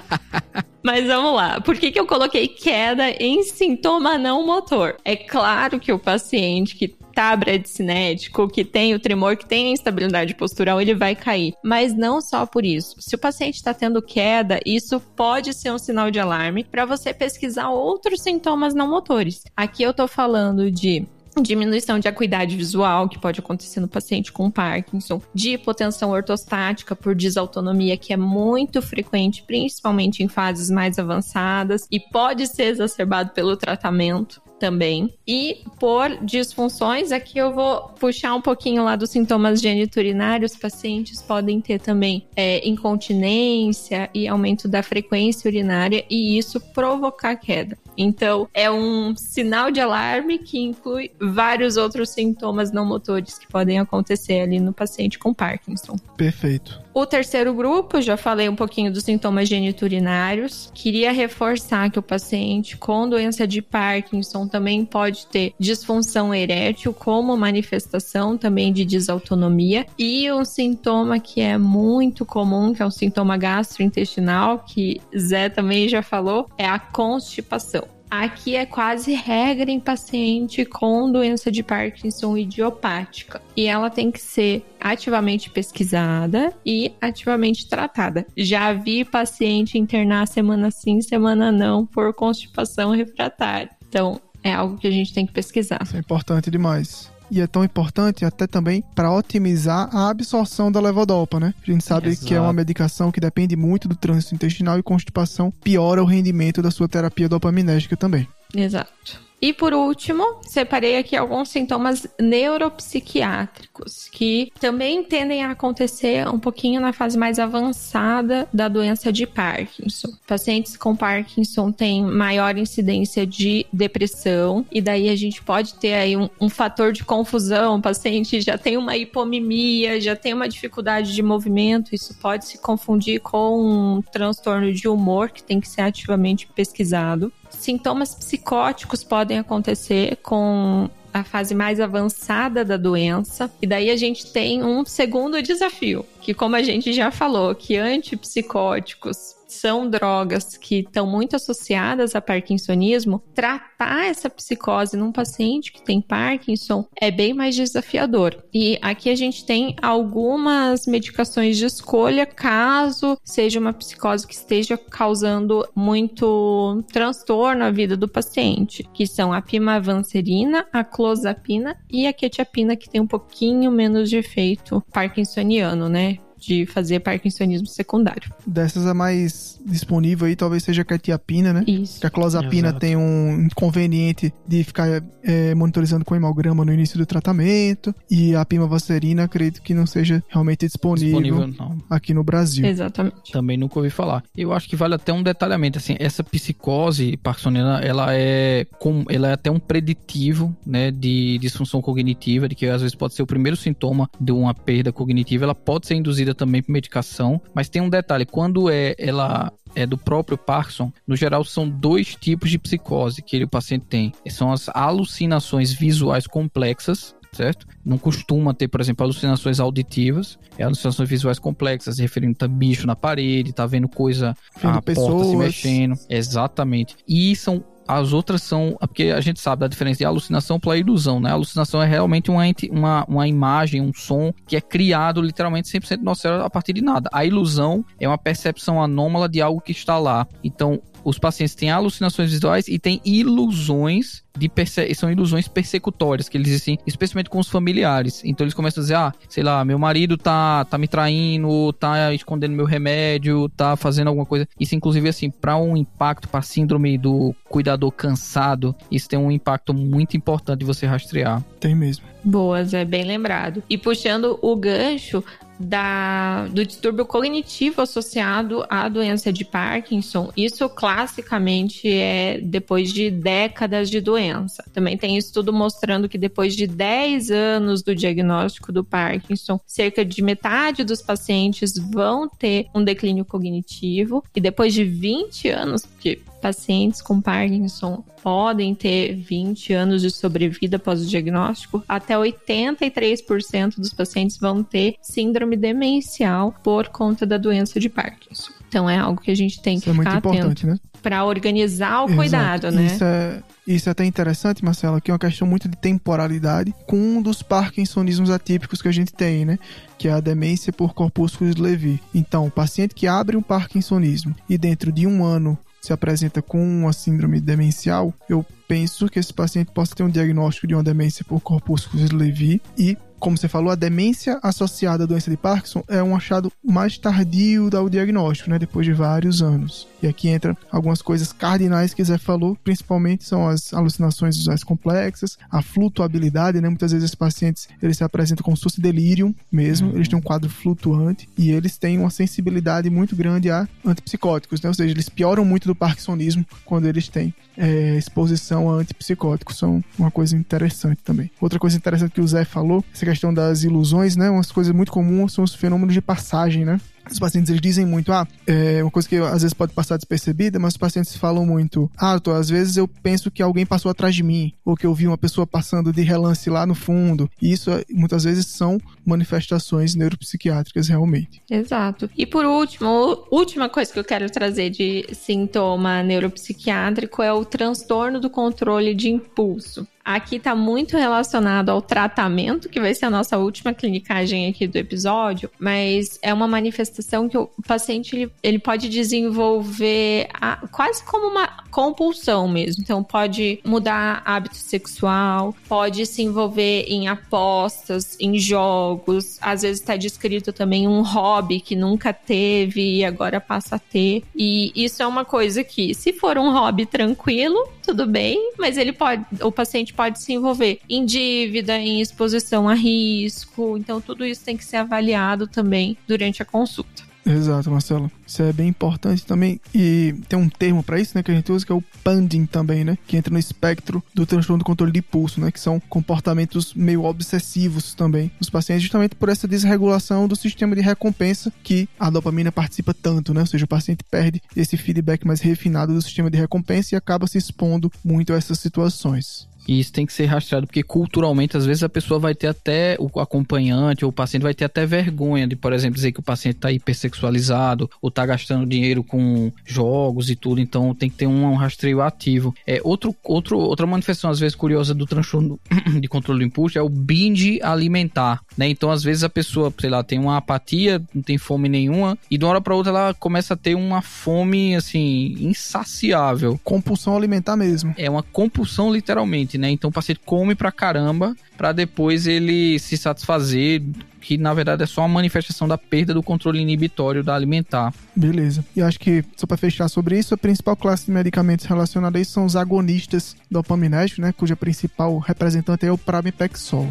[0.83, 1.61] Mas vamos lá.
[1.61, 4.97] Por que, que eu coloquei queda em sintoma não motor?
[5.05, 9.72] É claro que o paciente que tá bradicinético, que tem o tremor, que tem a
[9.72, 11.53] instabilidade postural, ele vai cair.
[11.62, 12.97] Mas não só por isso.
[12.99, 17.12] Se o paciente está tendo queda, isso pode ser um sinal de alarme para você
[17.12, 19.43] pesquisar outros sintomas não motores.
[19.57, 21.07] Aqui eu tô falando de
[21.41, 27.14] diminuição de acuidade visual, que pode acontecer no paciente com Parkinson, de hipotensão ortostática por
[27.14, 33.57] desautonomia, que é muito frequente, principalmente em fases mais avançadas, e pode ser exacerbado pelo
[33.57, 35.12] tratamento também.
[35.26, 40.55] E por disfunções, aqui eu vou puxar um pouquinho lá dos sintomas geniturinários.
[40.55, 47.78] Pacientes podem ter também é, incontinência e aumento da frequência urinária, e isso provocar queda.
[48.03, 53.78] Então, é um sinal de alarme que inclui vários outros sintomas não motores que podem
[53.78, 55.96] acontecer ali no paciente com Parkinson.
[56.16, 56.80] Perfeito.
[56.94, 60.70] O terceiro grupo, já falei um pouquinho dos sintomas geniturinários.
[60.74, 67.36] Queria reforçar que o paciente com doença de Parkinson também pode ter disfunção erétil como
[67.36, 73.36] manifestação também de desautonomia e um sintoma que é muito comum, que é um sintoma
[73.36, 77.89] gastrointestinal, que Zé também já falou, é a constipação.
[78.11, 83.40] Aqui é quase regra em paciente com doença de Parkinson idiopática.
[83.56, 88.26] E ela tem que ser ativamente pesquisada e ativamente tratada.
[88.36, 93.70] Já vi paciente internar semana sim, semana não por constipação refratária.
[93.88, 95.80] Então, é algo que a gente tem que pesquisar.
[95.82, 100.81] Isso é importante demais e é tão importante até também para otimizar a absorção da
[100.81, 101.55] levodopa, né?
[101.62, 102.26] A gente sabe Exato.
[102.26, 106.61] que é uma medicação que depende muito do trânsito intestinal e constipação piora o rendimento
[106.61, 108.26] da sua terapia dopaminérgica também.
[108.55, 109.30] Exato.
[109.43, 116.80] E por último, separei aqui alguns sintomas neuropsiquiátricos que também tendem a acontecer um pouquinho
[116.80, 120.09] na fase mais avançada da doença de Parkinson.
[120.26, 126.16] Pacientes com Parkinson têm maior incidência de depressão e daí a gente pode ter aí
[126.16, 127.76] um, um fator de confusão.
[127.76, 132.59] O paciente já tem uma hipomimia, já tem uma dificuldade de movimento, isso pode se
[132.59, 137.32] confundir com um transtorno de humor que tem que ser ativamente pesquisado.
[137.51, 143.51] Sintomas psicóticos podem acontecer com a fase mais avançada da doença.
[143.61, 147.76] E daí a gente tem um segundo desafio, que como a gente já falou, que
[147.76, 155.82] antipsicóticos são drogas que estão muito associadas a parkinsonismo, tratar essa psicose num paciente que
[155.82, 158.42] tem Parkinson é bem mais desafiador.
[158.53, 164.76] E aqui a gente tem algumas medicações de escolha caso seja uma psicose que esteja
[164.76, 172.12] causando muito transtorno à vida do paciente, que são a pimavanserina, a clozapina e a
[172.12, 176.18] quetiapina, que tem um pouquinho menos de efeito parkinsoniano, né?
[176.41, 178.32] De fazer parkinsonismo secundário.
[178.47, 181.64] Dessas a mais disponível aí talvez seja a quetiapina, né?
[181.66, 182.01] Isso.
[182.01, 182.80] Que a clozapina Exato.
[182.80, 188.45] tem um inconveniente de ficar é, monitorizando com hemograma no início do tratamento e a
[188.45, 192.64] pimavanserina acredito que não seja realmente disponível, disponível aqui no Brasil.
[192.64, 193.32] Exatamente.
[193.32, 194.22] Também nunca ouvi falar.
[194.36, 199.28] Eu acho que vale até um detalhamento, assim, essa psicose parkinsoniana, ela é, com, ela
[199.28, 203.26] é até um preditivo, né, de disfunção cognitiva, de que às vezes pode ser o
[203.26, 207.83] primeiro sintoma de uma perda cognitiva, ela pode ser induzida também por medicação, mas tem
[207.83, 212.59] um detalhe, quando é ela é do próprio Parkinson, no geral são dois tipos de
[212.59, 214.12] psicose que ele, o paciente tem.
[214.28, 217.66] São as alucinações visuais complexas, certo?
[217.85, 222.97] Não costuma ter, por exemplo, alucinações auditivas, é alucinações visuais complexas, referindo a bicho na
[222.97, 225.09] parede, tá vendo coisa, vendo a pessoas.
[225.09, 225.95] porta se mexendo.
[226.09, 226.97] Exatamente.
[227.07, 227.64] E são
[227.99, 228.76] as outras são.
[228.78, 231.30] Porque a gente sabe da diferença de alucinação para ilusão, né?
[231.30, 235.99] A alucinação é realmente uma, uma, uma imagem, um som que é criado literalmente 100%
[235.99, 237.09] do nosso cérebro a partir de nada.
[237.12, 240.26] A ilusão é uma percepção anômala de algo que está lá.
[240.43, 246.36] Então, os pacientes têm alucinações visuais e têm ilusões de perse são ilusões persecutórias, que
[246.36, 248.22] eles dizem, especialmente com os familiares.
[248.24, 252.12] Então eles começam a dizer, ah, sei lá, meu marido tá, tá me traindo, tá
[252.14, 254.48] escondendo meu remédio, tá fazendo alguma coisa.
[254.59, 259.74] Isso, inclusive, assim, para um impacto, para síndrome do cuidador cansado, isso tem um impacto
[259.74, 261.42] muito importante de você rastrear.
[261.59, 262.05] Tem mesmo.
[262.22, 263.62] Boas, é bem lembrado.
[263.68, 265.24] E puxando o gancho,
[265.61, 273.90] da, do distúrbio cognitivo associado à doença de Parkinson, isso classicamente é depois de décadas
[273.90, 274.64] de doença.
[274.72, 280.22] Também tem estudo mostrando que depois de 10 anos do diagnóstico do Parkinson, cerca de
[280.22, 287.03] metade dos pacientes vão ter um declínio cognitivo, e depois de 20 anos, porque pacientes
[287.03, 294.36] com Parkinson podem ter 20 anos de sobrevida após o diagnóstico, até 83% dos pacientes
[294.38, 298.53] vão ter síndrome demencial por conta da doença de Parkinson.
[298.68, 300.78] Então é algo que a gente tem Isso que é ficar atento né?
[301.03, 302.16] para organizar o Exato.
[302.16, 302.86] cuidado, né?
[302.86, 306.97] Isso é, isso é até interessante, Marcelo, que é uma questão muito de temporalidade com
[306.97, 309.59] um dos parkinsonismos atípicos que a gente tem, né?
[309.99, 312.01] Que é a demência por corpúsculos de Levy.
[312.14, 316.62] Então, o paciente que abre um parkinsonismo e dentro de um ano se apresenta com
[316.62, 321.24] uma síndrome demencial, eu penso que esse paciente possa ter um diagnóstico de uma demência
[321.24, 325.85] por corpúsculos de Levy e como você falou, a demência associada à doença de Parkinson
[325.87, 328.59] é um achado mais tardio do diagnóstico, né?
[328.59, 329.87] Depois de vários anos.
[330.03, 335.36] E aqui entra algumas coisas cardinais que Zé falou, principalmente são as alucinações visuais complexas,
[335.51, 336.68] a flutuabilidade, né?
[336.68, 339.96] Muitas vezes esses pacientes, eles se apresentam como se fosse delírio mesmo, uhum.
[339.96, 344.68] eles têm um quadro flutuante e eles têm uma sensibilidade muito grande a antipsicóticos, né?
[344.68, 349.59] Ou seja, eles pioram muito do parkinsonismo quando eles têm é, exposição a antipsicóticos.
[349.59, 351.30] São uma coisa interessante também.
[351.40, 354.30] Outra coisa interessante que o Zé falou, essa questão das ilusões, né?
[354.30, 356.80] Umas coisas muito comuns são os fenômenos de passagem, né?
[357.11, 360.59] Os pacientes eles dizem muito, ah, é uma coisa que às vezes pode passar despercebida,
[360.59, 364.14] mas os pacientes falam muito, ah, tô, às vezes eu penso que alguém passou atrás
[364.14, 367.28] de mim, ou que eu vi uma pessoa passando de relance lá no fundo.
[367.40, 371.42] E isso muitas vezes são manifestações neuropsiquiátricas realmente.
[371.51, 372.09] Exato.
[372.16, 378.20] E por último, última coisa que eu quero trazer de sintoma neuropsiquiátrico é o transtorno
[378.20, 379.86] do controle de impulso.
[380.14, 384.76] Aqui está muito relacionado ao tratamento, que vai ser a nossa última clinicagem aqui do
[384.76, 391.28] episódio, mas é uma manifestação que o paciente ele, ele pode desenvolver a, quase como
[391.28, 392.82] uma compulsão mesmo.
[392.82, 399.96] Então, pode mudar hábito sexual, pode se envolver em apostas, em jogos, às vezes está
[399.96, 404.24] descrito também um hobby que nunca teve e agora passa a ter.
[404.34, 408.93] E isso é uma coisa que, se for um hobby tranquilo, tudo bem, mas ele
[408.93, 413.76] pode, o paciente pode se envolver em dívida, em exposição a risco.
[413.76, 417.09] Então, tudo isso tem que ser avaliado também durante a consulta.
[417.24, 418.10] Exato, Marcelo.
[418.26, 419.60] Isso é bem importante também.
[419.74, 422.46] E tem um termo para isso, né, que a gente usa, que é o panding
[422.46, 422.96] também, né?
[423.06, 425.50] Que entra no espectro do transtorno do controle de pulso, né?
[425.50, 430.80] Que são comportamentos meio obsessivos também dos pacientes, justamente por essa desregulação do sistema de
[430.80, 433.40] recompensa que a dopamina participa tanto, né?
[433.40, 437.26] Ou seja, o paciente perde esse feedback mais refinado do sistema de recompensa e acaba
[437.26, 439.49] se expondo muito a essas situações.
[439.70, 442.96] E isso tem que ser rastreado, porque culturalmente, às vezes, a pessoa vai ter até,
[442.98, 446.24] o acompanhante ou o paciente vai ter até vergonha de, por exemplo, dizer que o
[446.24, 450.60] paciente está hipersexualizado ou está gastando dinheiro com jogos e tudo.
[450.60, 452.52] Então, tem que ter um, um rastreio ativo.
[452.66, 455.60] É, outro, outro, outra manifestação, às vezes, curiosa do transtorno
[456.00, 458.68] de controle do impulso é o binge alimentar, né?
[458.68, 462.36] Então, às vezes, a pessoa, sei lá, tem uma apatia, não tem fome nenhuma, e
[462.36, 466.58] de uma hora para outra ela começa a ter uma fome, assim, insaciável.
[466.64, 467.94] Compulsão alimentar mesmo.
[467.96, 469.70] É uma compulsão, literalmente né?
[469.70, 473.82] Então o paciente come pra caramba para depois ele se satisfazer,
[474.20, 477.92] que na verdade é só uma manifestação da perda do controle inibitório da alimentar.
[478.16, 478.64] Beleza.
[478.74, 482.22] E acho que, só para fechar sobre isso, a principal classe de medicamentos relacionados a
[482.22, 484.32] isso são os agonistas dopaminérgicos, né?
[484.32, 486.90] Cuja principal representante é o pramipexol.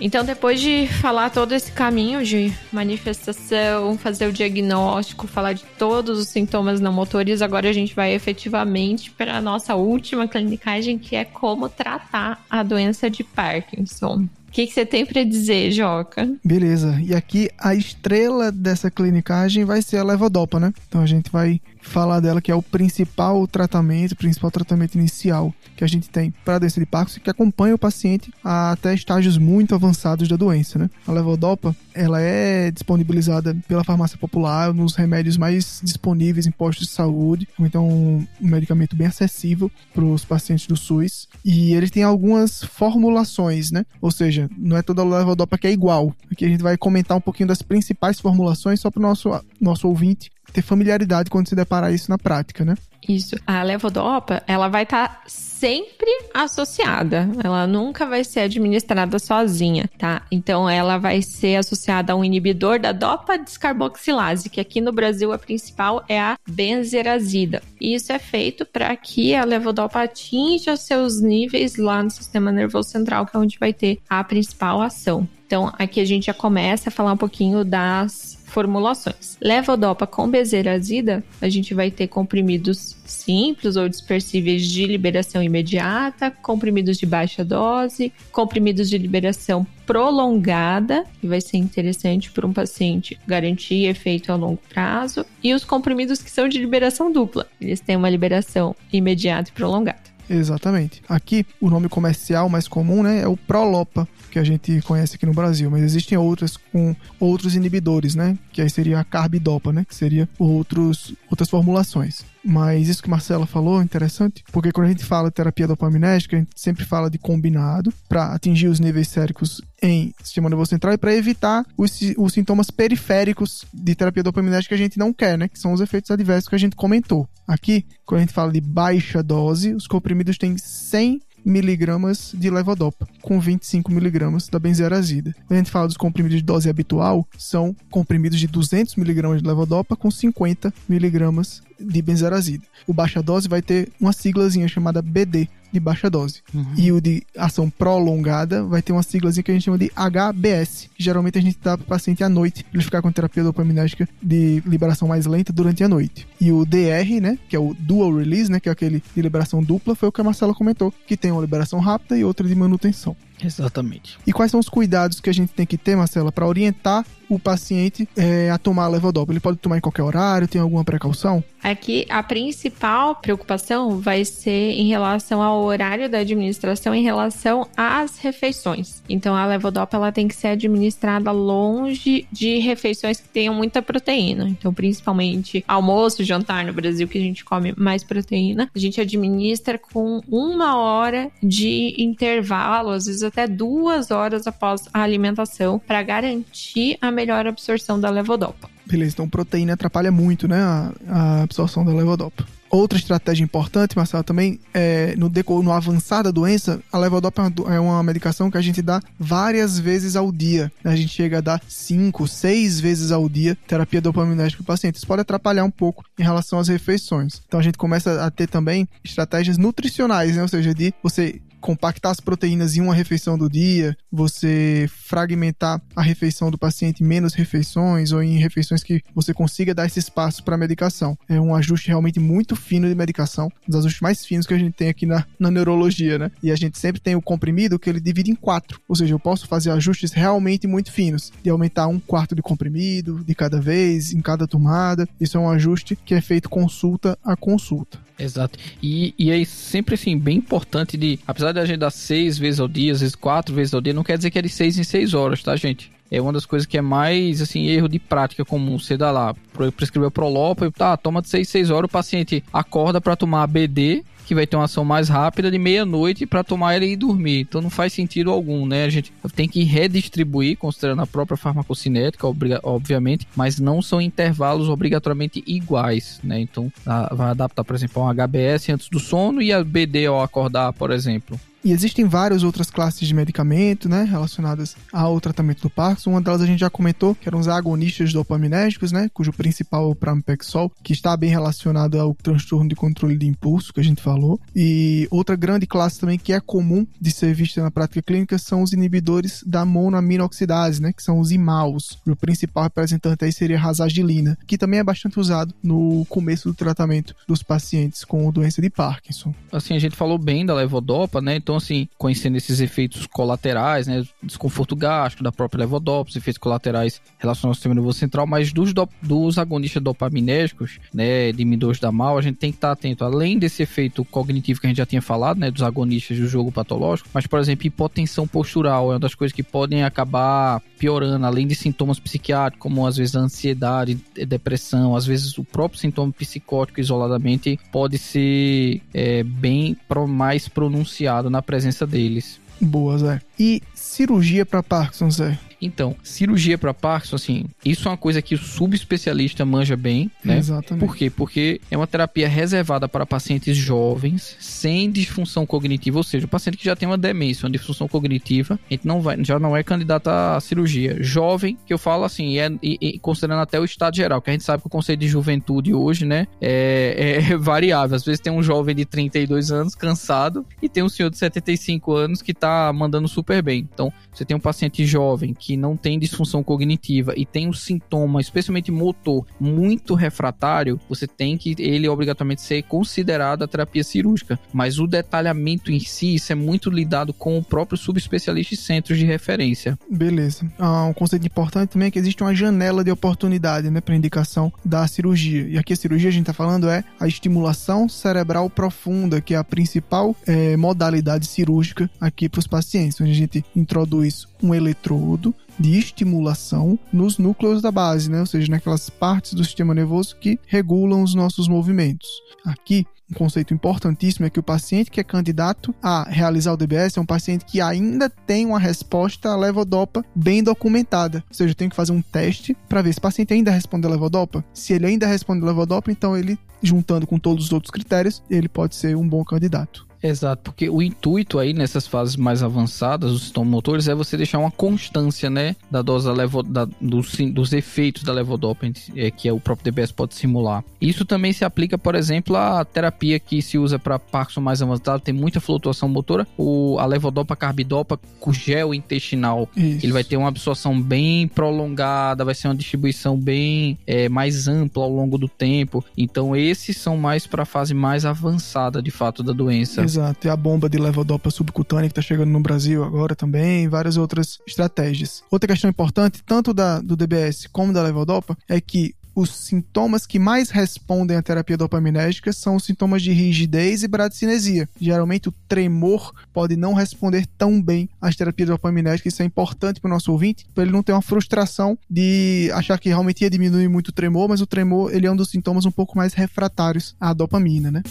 [0.00, 6.18] Então, depois de falar todo esse caminho de manifestação, fazer o diagnóstico, falar de todos
[6.18, 11.14] os sintomas não motores, agora a gente vai efetivamente para a nossa última clinicagem, que
[11.14, 14.26] é como tratar a doença de Parkinson.
[14.50, 16.28] O que, que você tem para dizer, Joca?
[16.44, 17.00] Beleza.
[17.00, 20.72] E aqui a estrela dessa clinicagem vai ser a levodopa, né?
[20.88, 25.52] Então a gente vai falar dela que é o principal tratamento, o principal tratamento inicial
[25.76, 29.38] que a gente tem para a doença de Parkinson que acompanha o paciente até estágios
[29.38, 30.90] muito avançados da doença, né?
[31.06, 36.92] A levodopa, ela é disponibilizada pela farmácia popular nos remédios mais disponíveis em postos de
[36.92, 42.62] saúde, então um medicamento bem acessível para os pacientes do SUS e ele tem algumas
[42.64, 43.84] formulações, né?
[44.00, 46.14] Ou seja, não é toda levodopa que é igual.
[46.30, 49.88] Aqui a gente vai comentar um pouquinho das principais formulações só para o nosso, nosso
[49.88, 52.74] ouvinte ter familiaridade quando se deparar isso na prática, né?
[53.08, 53.36] Isso.
[53.46, 55.22] A levodopa, ela vai estar tá
[55.60, 57.28] sempre associada.
[57.44, 60.22] Ela nunca vai ser administrada sozinha, tá?
[60.32, 65.32] Então ela vai ser associada a um inibidor da dopa descarboxilase, que aqui no Brasil
[65.32, 67.62] a principal é a benzerazida.
[67.78, 72.88] E isso é feito para que a levodopa atinja seus níveis lá no sistema nervoso
[72.88, 75.28] central, que é onde vai ter a principal ação.
[75.46, 79.36] Então, aqui a gente já começa a falar um pouquinho das formulações.
[79.40, 86.98] Levodopa com bezerazida, a gente vai ter comprimidos simples ou dispersíveis de liberação imediata, comprimidos
[86.98, 93.86] de baixa dose, comprimidos de liberação prolongada, que vai ser interessante para um paciente garantir
[93.86, 97.46] efeito a longo prazo, e os comprimidos que são de liberação dupla.
[97.60, 100.10] Eles têm uma liberação imediata e prolongada.
[100.30, 101.02] Exatamente.
[101.08, 105.26] Aqui, o nome comercial mais comum né, é o Prolopa, que a gente conhece aqui
[105.26, 108.38] no Brasil, mas existem outras com outros inibidores, né?
[108.52, 109.84] Que aí seria a carbidopa, né?
[109.84, 112.24] Que seria outros, outras formulações.
[112.44, 116.36] Mas isso que Marcela falou é interessante, porque quando a gente fala de terapia dopaminérgica,
[116.36, 120.94] a gente sempre fala de combinado para atingir os níveis séricos em sistema nervoso central
[120.94, 125.36] e para evitar os, os sintomas periféricos de terapia dopaminérgica que a gente não quer,
[125.36, 125.48] né?
[125.48, 127.28] Que são os efeitos adversos que a gente comentou.
[127.46, 133.08] Aqui, quando a gente fala de baixa dose, os comprimidos têm 100 miligramas de levodopa,
[133.22, 135.34] com 25 miligramas da benzerazida.
[135.46, 139.48] Quando a gente fala dos comprimidos de dose habitual, são comprimidos de 200 miligramas de
[139.48, 142.64] levodopa com 50 miligramas de benzerazida.
[142.86, 146.42] O baixa dose vai ter uma siglazinha chamada BD, de baixa dose.
[146.52, 146.74] Uhum.
[146.76, 150.88] E o de ação prolongada vai ter uma siglazinha que a gente chama de HBS,
[150.94, 153.42] que geralmente a gente dá para o paciente à noite, para ele ficar com terapia
[153.42, 156.26] dopaminérgica de liberação mais lenta durante a noite.
[156.40, 159.62] E o DR, né, que é o dual release, né, que é aquele de liberação
[159.62, 162.54] dupla, foi o que a Marcela comentou, que tem uma liberação rápida e outra de
[162.54, 163.16] manutenção.
[163.42, 164.18] Exatamente.
[164.26, 167.38] E quais são os cuidados que a gente tem que ter, Marcela, para orientar o
[167.38, 169.32] paciente é, a tomar a levodopa?
[169.32, 170.48] Ele pode tomar em qualquer horário?
[170.48, 171.42] Tem alguma precaução?
[171.62, 178.18] Aqui, a principal preocupação vai ser em relação ao horário da administração, em relação às
[178.18, 179.02] refeições.
[179.08, 184.48] Então, a levodopa ela tem que ser administrada longe de refeições que tenham muita proteína.
[184.48, 189.78] Então, principalmente almoço, jantar no Brasil, que a gente come mais proteína, a gente administra
[189.78, 196.96] com uma hora de intervalo, às vezes até duas horas após a alimentação, para garantir
[197.02, 198.68] a melhor absorção da levodopa.
[198.86, 202.44] Beleza, então proteína atrapalha muito, né, a, a absorção da levodopa.
[202.70, 205.28] Outra estratégia importante, Marcelo, também é no,
[205.60, 210.14] no avançar da doença, a levodopa é uma medicação que a gente dá várias vezes
[210.14, 210.70] ao dia.
[210.84, 214.96] A gente chega a dar cinco, seis vezes ao dia terapia dopaminérgica para o paciente.
[214.96, 217.42] Isso pode atrapalhar um pouco em relação às refeições.
[217.44, 220.42] Então a gente começa a ter também estratégias nutricionais, né?
[220.42, 226.02] Ou seja, de você compactar as proteínas em uma refeição do dia, você fragmentar a
[226.02, 230.42] refeição do paciente em menos refeições ou em refeições que você consiga dar esse espaço
[230.42, 231.16] para a medicação.
[231.28, 234.58] É um ajuste realmente muito fino de medicação, um dos ajustes mais finos que a
[234.58, 236.30] gente tem aqui na, na neurologia, né?
[236.42, 239.18] E a gente sempre tem o comprimido que ele divide em quatro, ou seja, eu
[239.18, 244.12] posso fazer ajustes realmente muito finos, de aumentar um quarto de comprimido de cada vez,
[244.12, 245.08] em cada tomada.
[245.20, 247.98] Isso é um ajuste que é feito consulta a consulta.
[248.20, 248.58] Exato.
[248.82, 251.18] E, e é sempre assim, bem importante de.
[251.26, 253.92] Apesar de a gente dar seis vezes ao dia, às vezes quatro vezes ao dia,
[253.92, 255.90] não quer dizer que é de seis em seis horas, tá, gente?
[256.10, 258.78] É uma das coisas que é mais, assim, erro de prática comum.
[258.78, 259.34] Você dá lá,
[259.76, 264.34] prescreveu Prolopa, tá, toma de 6, 6 horas, o paciente acorda para tomar BD, que
[264.36, 267.40] vai ter uma ação mais rápida de meia-noite para tomar ele e dormir.
[267.40, 268.84] Então não faz sentido algum, né?
[268.84, 272.28] A gente tem que redistribuir, considerando a própria farmacocinética,
[272.62, 276.38] obviamente, mas não são intervalos obrigatoriamente iguais, né?
[276.38, 276.72] Então
[277.10, 280.92] vai adaptar, por exemplo, um HBS antes do sono e a BD ao acordar, por
[280.92, 281.36] exemplo.
[281.64, 286.10] E existem várias outras classes de medicamento, né, relacionadas ao tratamento do Parkinson.
[286.10, 289.92] Uma delas a gente já comentou, que eram os agonistas dopaminérgicos, né, cujo principal é
[289.92, 294.00] o pramipexol, que está bem relacionado ao transtorno de controle de impulso que a gente
[294.00, 294.40] falou.
[294.56, 298.62] E outra grande classe também que é comum de ser vista na prática clínica são
[298.62, 301.98] os inibidores da monoaminoxidase, né, que são os IMAUs.
[302.06, 306.54] O principal representante aí seria a rasagilina, que também é bastante usado no começo do
[306.54, 309.34] tratamento dos pacientes com doença de Parkinson.
[309.52, 311.36] Assim, a gente falou bem da levodopa, né?
[311.36, 314.04] Então, então, assim, conhecendo esses efeitos colaterais, né?
[314.22, 318.88] Desconforto gástrico da própria levodopa, efeitos colaterais relacionados ao sistema nervoso central, mas dos, do,
[319.02, 321.32] dos agonistas dopaminérgicos, né?
[321.32, 323.04] De midores da mal, a gente tem que estar atento.
[323.04, 325.50] Além desse efeito cognitivo que a gente já tinha falado, né?
[325.50, 329.42] Dos agonistas do jogo patológico, mas, por exemplo, hipotensão postural é uma das coisas que
[329.42, 335.42] podem acabar piorando, além de sintomas psiquiátricos, como às vezes ansiedade, depressão, às vezes o
[335.42, 339.76] próprio sintoma psicótico isoladamente pode ser é, bem
[340.08, 342.38] mais pronunciado na na presença deles.
[342.60, 343.20] Boa, Zé.
[343.38, 345.38] E cirurgia para Parkinson, Zé?
[345.60, 350.38] Então, cirurgia para Parkinson, assim, isso é uma coisa que o subespecialista manja bem, né?
[350.38, 350.84] Exatamente.
[350.84, 351.10] Por quê?
[351.10, 356.56] Porque é uma terapia reservada para pacientes jovens, sem disfunção cognitiva, ou seja, o paciente
[356.56, 359.62] que já tem uma demência, uma disfunção cognitiva, a gente não vai, já não é
[359.62, 360.96] candidato à cirurgia.
[361.02, 364.32] Jovem, que eu falo assim, é, e, e, considerando até o estado geral, que a
[364.32, 367.96] gente sabe que o conceito de juventude hoje, né, é, é variável.
[367.96, 371.92] Às vezes tem um jovem de 32 anos cansado e tem um senhor de 75
[371.92, 373.68] anos que tá mandando super bem.
[373.72, 378.20] Então, você tem um paciente jovem que não tem disfunção cognitiva e tem um sintoma,
[378.20, 384.38] especialmente motor, muito refratário, você tem que ele obrigatoriamente ser considerado a terapia cirúrgica.
[384.52, 388.98] Mas o detalhamento em si, isso é muito lidado com o próprio subespecialista e centros
[388.98, 389.78] de referência.
[389.90, 390.50] Beleza.
[390.58, 394.52] Ah, um conceito importante também é que existe uma janela de oportunidade, né, para indicação
[394.64, 395.48] da cirurgia.
[395.48, 399.36] E aqui a cirurgia a gente está falando é a estimulação cerebral profunda, que é
[399.36, 405.34] a principal é, modalidade cirúrgica aqui para os pacientes, onde a gente introduz um eletrodo
[405.60, 408.20] de estimulação nos núcleos da base, né?
[408.20, 412.08] Ou seja, naquelas partes do sistema nervoso que regulam os nossos movimentos.
[412.44, 416.96] Aqui, um conceito importantíssimo é que o paciente que é candidato a realizar o DBS
[416.96, 421.24] é um paciente que ainda tem uma resposta à levodopa bem documentada.
[421.28, 423.90] Ou seja, tem que fazer um teste para ver se o paciente ainda responde a
[423.90, 424.44] levodopa.
[424.54, 428.48] Se ele ainda responde a levodopa, então ele, juntando com todos os outros critérios, ele
[428.48, 429.89] pode ser um bom candidato.
[430.02, 434.50] Exato, porque o intuito aí nessas fases mais avançadas dos motores é você deixar uma
[434.50, 439.40] constância, né, da dose levo, da, dos, dos efeitos da levodopa, é, que é o
[439.40, 440.64] próprio DBS pode simular.
[440.80, 445.02] Isso também se aplica, por exemplo, à terapia que se usa para Parkinson mais avançado,
[445.02, 449.84] tem muita flutuação motora, o, a levodopa carbidopa com gel intestinal, Isso.
[449.84, 454.84] ele vai ter uma absorção bem prolongada, vai ser uma distribuição bem é, mais ampla
[454.84, 455.84] ao longo do tempo.
[455.96, 459.89] Então esses são mais para a fase mais avançada, de fato, da doença.
[459.90, 460.26] Exato.
[460.26, 464.38] E a bomba de levodopa subcutânea que está chegando no Brasil agora também, várias outras
[464.46, 465.22] estratégias.
[465.30, 470.20] Outra questão importante, tanto da, do DBS como da levodopa, é que os sintomas que
[470.20, 474.68] mais respondem à terapia dopaminérgica são os sintomas de rigidez e bradicinesia.
[474.80, 479.88] Geralmente o tremor pode não responder tão bem às terapias dopaminérgicas, isso é importante para
[479.88, 483.68] o nosso ouvinte, para ele não ter uma frustração de achar que realmente ia diminuir
[483.68, 486.94] muito o tremor, mas o tremor ele é um dos sintomas um pouco mais refratários
[487.00, 487.82] à dopamina, né?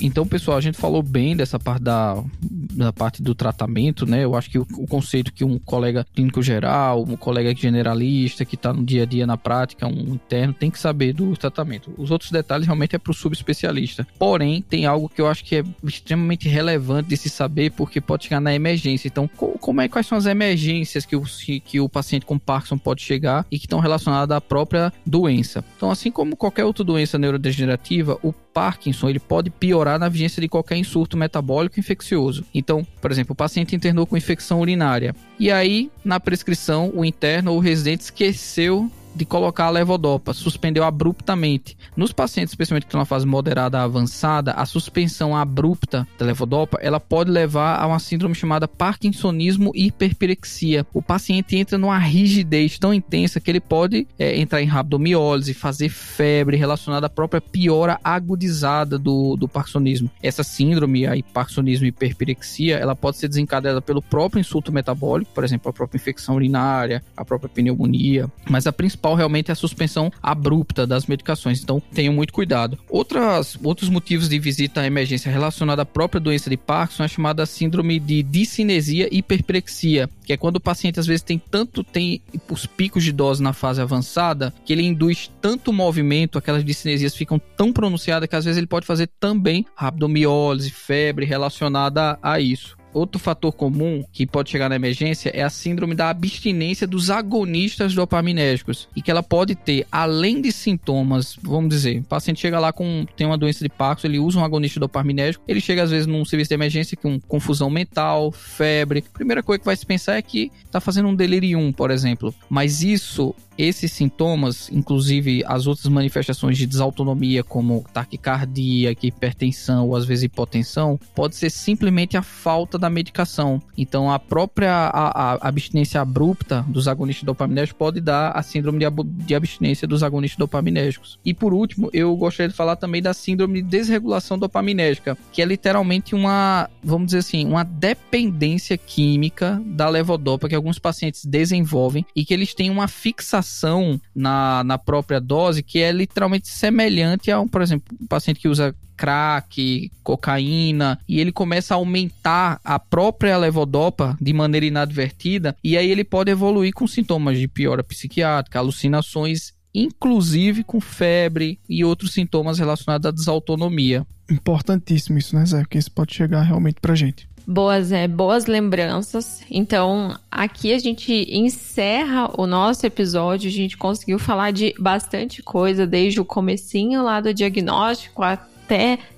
[0.00, 4.24] Então, pessoal, a gente falou bem dessa parte da, da parte do tratamento, né?
[4.24, 8.54] Eu acho que o, o conceito que um colega clínico geral, um colega generalista que
[8.54, 11.92] está no dia a dia na prática, um interno, tem que saber do tratamento.
[11.98, 14.06] Os outros detalhes realmente é para o subespecialista.
[14.18, 18.24] Porém, tem algo que eu acho que é extremamente relevante de se saber, porque pode
[18.24, 19.08] chegar na emergência.
[19.08, 21.24] Então, como é quais são as emergências que o,
[21.64, 25.64] que o paciente com Parkinson pode chegar e que estão relacionadas à própria doença?
[25.76, 30.48] Então, assim como qualquer outra doença neurodegenerativa, o Parkinson ele pode piorar na vigência de
[30.48, 32.44] qualquer insurto metabólico infeccioso.
[32.52, 35.14] Então, por exemplo, o paciente internou com infecção urinária.
[35.38, 40.84] E aí, na prescrição, o interno ou o residente esqueceu de colocar a levodopa, suspendeu
[40.84, 41.76] abruptamente.
[41.96, 47.00] Nos pacientes, especialmente que estão na fase moderada avançada, a suspensão abrupta da levodopa, ela
[47.00, 50.86] pode levar a uma síndrome chamada parkinsonismo e hiperpirexia.
[50.94, 55.88] O paciente entra numa rigidez tão intensa que ele pode é, entrar em rabdomiólise, fazer
[55.88, 60.10] febre relacionada à própria piora agudizada do, do parkinsonismo.
[60.22, 65.42] Essa síndrome, a parkinsonismo e hiperpirexia, ela pode ser desencadeada pelo próprio insulto metabólico, por
[65.42, 69.56] exemplo, a própria infecção urinária, a própria pneumonia, mas a principal principal realmente é a
[69.56, 71.62] suspensão abrupta das medicações.
[71.62, 72.78] Então, tenham muito cuidado.
[72.88, 77.46] Outras, outros motivos de visita à emergência relacionada à própria doença de Parkinson é chamada
[77.46, 82.20] síndrome de discinesia hiperprexia, que é quando o paciente às vezes tem tanto tem
[82.50, 87.40] os picos de dose na fase avançada que ele induz tanto movimento, aquelas discinesias ficam
[87.56, 92.77] tão pronunciadas que às vezes ele pode fazer também rabdomiólise, febre relacionada a isso.
[92.92, 97.94] Outro fator comum que pode chegar na emergência é a síndrome da abstinência dos agonistas
[97.94, 102.72] dopaminérgicos e que ela pode ter, além de sintomas, vamos dizer, o paciente chega lá
[102.72, 106.06] com tem uma doença de Parkinson, ele usa um agonista dopaminérgico, ele chega às vezes
[106.06, 109.04] num serviço de emergência com confusão mental, febre.
[109.14, 112.34] A primeira coisa que vai se pensar é que está fazendo um delirium, por exemplo.
[112.48, 120.04] Mas isso esses sintomas, inclusive as outras manifestações de desautonomia, como taquicardia, hipertensão ou às
[120.04, 123.60] vezes hipotensão, pode ser simplesmente a falta da medicação.
[123.76, 128.86] Então, a própria a, a abstinência abrupta dos agonistas dopaminérgicos pode dar a síndrome de,
[129.24, 131.18] de abstinência dos agonistas dopaminérgicos.
[131.24, 135.44] E por último, eu gostaria de falar também da síndrome de desregulação dopaminérgica, que é
[135.44, 142.24] literalmente uma, vamos dizer assim, uma dependência química da levodopa que alguns pacientes desenvolvem e
[142.24, 147.40] que eles têm uma fixação ação na, na própria dose que é literalmente semelhante a,
[147.40, 152.78] um, por exemplo, um paciente que usa crack, cocaína, e ele começa a aumentar a
[152.78, 158.58] própria levodopa de maneira inadvertida, e aí ele pode evoluir com sintomas de piora psiquiátrica,
[158.58, 164.04] alucinações, inclusive com febre e outros sintomas relacionados à desautonomia.
[164.28, 165.60] Importantíssimo isso, né, Zé?
[165.60, 169.42] Porque isso pode chegar realmente pra gente boas, é, boas lembranças.
[169.50, 173.48] Então, aqui a gente encerra o nosso episódio.
[173.48, 178.57] A gente conseguiu falar de bastante coisa, desde o comecinho lá do diagnóstico até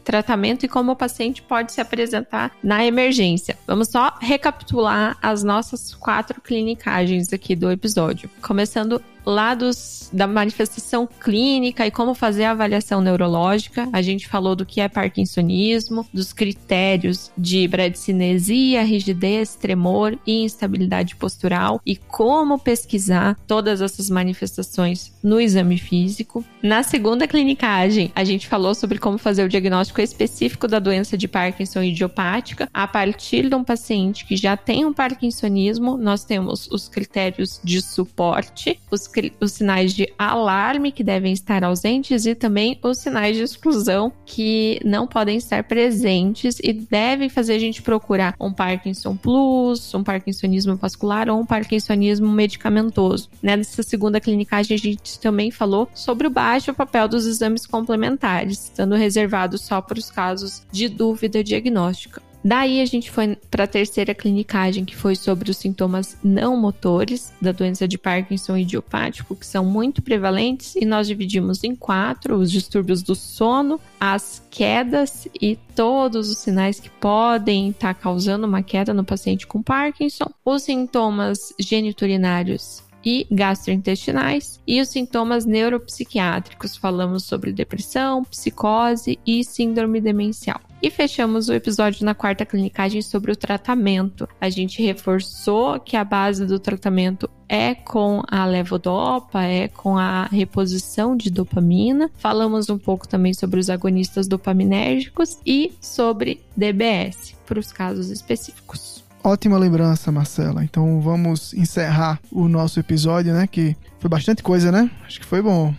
[0.05, 3.59] tratamento e como o paciente pode se apresentar na emergência.
[3.67, 8.31] Vamos só recapitular as nossas quatro clinicagens aqui do episódio.
[8.43, 13.89] Começando lá dos, da manifestação clínica e como fazer a avaliação neurológica.
[13.93, 21.16] A gente falou do que é parkinsonismo, dos critérios de bradicinesia, rigidez, tremor e instabilidade
[21.16, 26.45] postural e como pesquisar todas essas manifestações no exame físico.
[26.62, 31.29] Na segunda clinicagem, a gente falou sobre como fazer o diagnóstico específico da doença de
[31.29, 35.97] Parkinson idiopática a partir de um paciente que já tem um parkinsonismo.
[35.97, 39.07] Nós temos os critérios de suporte, os,
[39.41, 44.81] os sinais de alarme que devem estar ausentes e também os sinais de exclusão que
[44.85, 50.77] não podem estar presentes e devem fazer a gente procurar um Parkinson Plus, um Parkinsonismo
[50.77, 53.29] vascular ou um Parkinsonismo medicamentoso.
[53.43, 58.95] Nessa segunda clinicagem, a gente também falou sobre o baixo papel dos exames complementares, estando
[58.95, 62.30] reservado só para os casos de dúvida diagnóstica.
[62.43, 67.32] Daí a gente foi para a terceira clinicagem, que foi sobre os sintomas não motores
[67.41, 72.51] da doença de Parkinson idiopático, que são muito prevalentes, e nós dividimos em quatro: os
[72.51, 78.62] distúrbios do sono, as quedas e todos os sinais que podem estar tá causando uma
[78.62, 86.77] queda no paciente com Parkinson, os sintomas geniturinários e gastrointestinais e os sintomas neuropsiquiátricos.
[86.77, 90.61] Falamos sobre depressão, psicose e síndrome demencial.
[90.83, 94.27] E fechamos o episódio na quarta clinicagem sobre o tratamento.
[94.41, 100.25] A gente reforçou que a base do tratamento é com a levodopa, é com a
[100.25, 102.11] reposição de dopamina.
[102.17, 109.00] Falamos um pouco também sobre os agonistas dopaminérgicos e sobre DBS para os casos específicos.
[109.23, 110.64] Ótima lembrança, Marcela.
[110.64, 113.47] Então vamos encerrar o nosso episódio, né?
[113.47, 114.91] Que foi bastante coisa, né?
[115.07, 115.75] Acho que foi bom.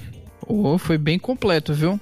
[0.48, 2.00] Oh, foi bem completo, viu?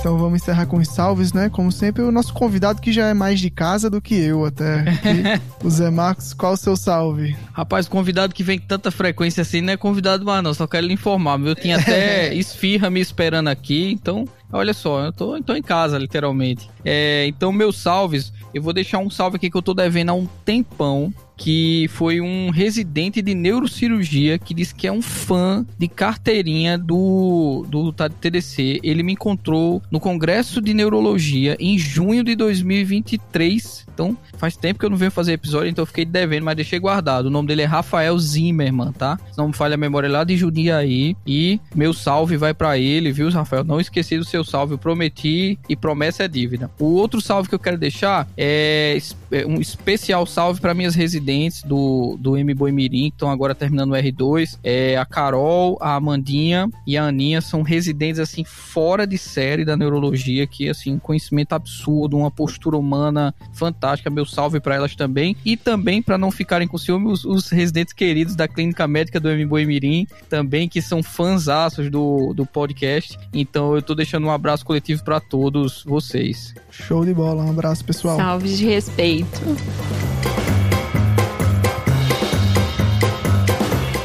[0.00, 1.50] Então vamos encerrar com os salves, né?
[1.50, 4.84] Como sempre, o nosso convidado que já é mais de casa do que eu até.
[5.62, 7.36] o Zé Marcos, qual o seu salve?
[7.52, 10.86] Rapaz, convidado que vem com tanta frequência assim não é convidado mais não, só quero
[10.86, 11.38] lhe informar.
[11.40, 15.96] Eu tinha até esfirra me esperando aqui, então Olha só, eu tô, tô em casa,
[15.96, 16.68] literalmente.
[16.84, 20.14] É, então, meus salves, eu vou deixar um salve aqui que eu tô devendo há
[20.14, 25.88] um tempão que foi um residente de neurocirurgia que disse que é um fã de
[25.88, 28.78] carteirinha do, do TDC.
[28.82, 33.86] Ele me encontrou no Congresso de Neurologia em junho de 2023.
[33.92, 36.78] Então, faz tempo que eu não venho fazer episódio, então eu fiquei devendo, mas deixei
[36.78, 37.26] guardado.
[37.26, 39.18] O nome dele é Rafael Zimmerman, tá?
[39.32, 41.16] Se não me falha a memória é lá de Jundiaí.
[41.26, 43.64] E meu salve vai para ele, viu, Rafael?
[43.64, 46.70] Não esqueci do seu salve, eu prometi e promessa é dívida.
[46.78, 49.00] O outro salve que eu quero deixar é, é
[49.46, 53.90] um especial salve para minhas residentes do, do M Boi Mirim, que estão agora terminando
[53.90, 54.58] o R2.
[54.62, 59.76] É, a Carol, a Amandinha e a Aninha são residentes, assim, fora de série da
[59.76, 64.10] neurologia, que, assim, conhecimento absurdo, uma postura humana fantástica.
[64.10, 65.36] Meu salve para elas também.
[65.44, 69.28] E também, para não ficarem com ciúme, os, os, residentes queridos da Clínica Médica do
[69.28, 71.46] M Boi Mirim, também, que são fãs
[71.90, 73.18] do, do podcast.
[73.32, 76.54] Então, eu tô deixando um abraço coletivo para todos vocês.
[76.70, 78.16] Show de bola, um abraço, pessoal.
[78.16, 79.19] Salve de respeito.
[79.22, 80.29] aceito.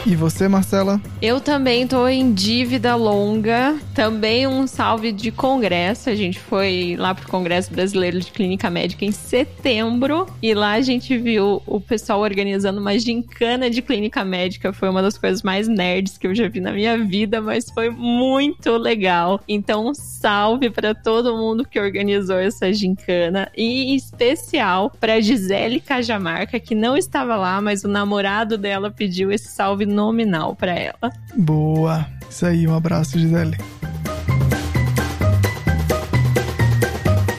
[0.07, 1.01] E você, Marcela?
[1.19, 3.75] Eu também tô em dívida longa.
[3.95, 6.11] Também um salve de congresso.
[6.11, 10.27] A gente foi lá pro Congresso Brasileiro de Clínica Médica em setembro.
[10.43, 14.71] E lá a gente viu o pessoal organizando uma gincana de clínica médica.
[14.71, 17.89] Foi uma das coisas mais nerds que eu já vi na minha vida, mas foi
[17.89, 19.41] muito legal.
[19.47, 23.49] Então, salve para todo mundo que organizou essa gincana.
[23.57, 29.31] E em especial para Gisele Cajamarca, que não estava lá, mas o namorado dela pediu
[29.31, 31.11] esse salve nominal para ela.
[31.35, 32.05] Boa.
[32.29, 33.57] Isso aí, um abraço, Gisele.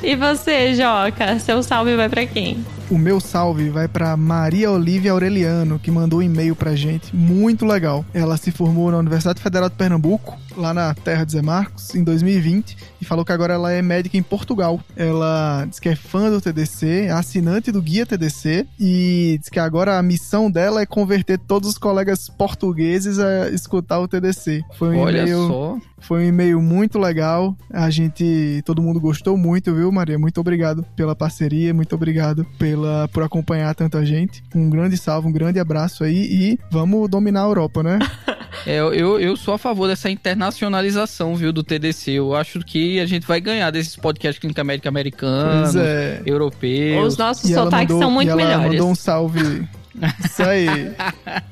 [0.02, 1.38] E você, Joca?
[1.38, 2.64] Seu salve vai para quem?
[2.89, 7.66] O meu salve vai para Maria Olivia Aureliano, que mandou um e-mail pra gente, muito
[7.66, 8.05] legal.
[8.14, 12.05] Ela se formou na Universidade Federal de Pernambuco, lá na terra de Zé Marcos, em
[12.05, 14.80] 2020, e falou que agora ela é médica em Portugal.
[14.95, 19.59] Ela diz que é fã do TDC, é assinante do guia TDC, e diz que
[19.59, 24.62] agora a missão dela é converter todos os colegas portugueses a escutar o TDC.
[24.78, 25.78] Foi um Olha e-mail, só.
[25.99, 27.57] Foi um e-mail muito legal.
[27.72, 30.16] A gente, todo mundo gostou muito, viu, Maria?
[30.16, 34.43] Muito obrigado pela parceria, muito obrigado pelo pela, por acompanhar tanta gente.
[34.55, 37.99] Um grande salve, um grande abraço aí e vamos dominar a Europa, né?
[38.64, 42.12] É, eu, eu sou a favor dessa internacionalização, viu, do TDC.
[42.12, 46.22] Eu acho que a gente vai ganhar desses podcasts clínica médica americanos, é.
[46.24, 47.12] europeus.
[47.12, 48.72] Os nossos e sotaques mandou, são muito e ela melhores.
[48.72, 49.68] mandou um salve
[50.24, 50.66] Isso aí.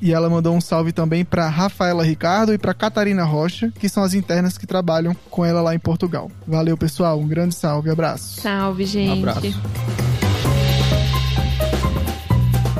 [0.01, 4.03] e ela mandou um salve também para Rafaela Ricardo e para Catarina Rocha, que são
[4.03, 6.31] as internas que trabalham com ela lá em Portugal.
[6.47, 7.18] Valeu, pessoal.
[7.18, 8.41] Um grande salve, abraço.
[8.41, 9.11] Salve, gente.
[9.11, 10.03] Um abraço.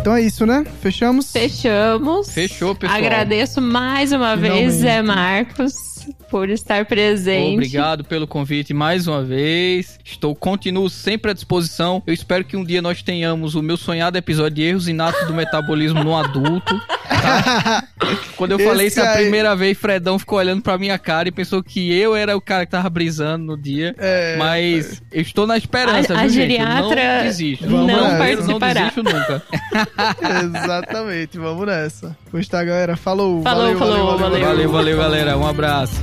[0.05, 0.67] Então é isso, né?
[0.83, 1.33] Fechamos?
[1.33, 2.31] Fechamos.
[2.31, 2.99] Fechou, pessoal.
[2.99, 4.61] Agradeço mais uma Finalmente.
[4.61, 5.75] vez, Zé Marcos,
[6.29, 7.55] por estar presente.
[7.55, 9.99] Obrigado pelo convite mais uma vez.
[10.05, 12.03] Estou, continuo sempre à disposição.
[12.07, 15.33] Eu espero que um dia nós tenhamos o meu sonhado episódio de erros inatos do
[15.33, 16.79] metabolismo no adulto.
[17.25, 17.85] tá?
[18.37, 21.29] Quando eu falei Esse isso a aí- primeira vez, Fredão ficou olhando pra minha cara
[21.29, 23.95] e pensou que eu era o cara que tava brisando no dia.
[23.99, 26.53] É, Mas eu estou na esperança, A- a viu, gente?
[26.53, 27.67] Eu geriatra não desisto.
[27.71, 28.81] não Eu participará.
[28.81, 29.43] Não desisto nunca.
[30.65, 32.17] Exatamente, vamos nessa.
[32.31, 32.97] Pois tá, galera.
[32.97, 33.43] Falou.
[33.43, 34.45] Falou, valeu, falou, valeu, valeu.
[34.47, 35.39] Valeu, valeu, galera.
[35.39, 36.03] Um abraço.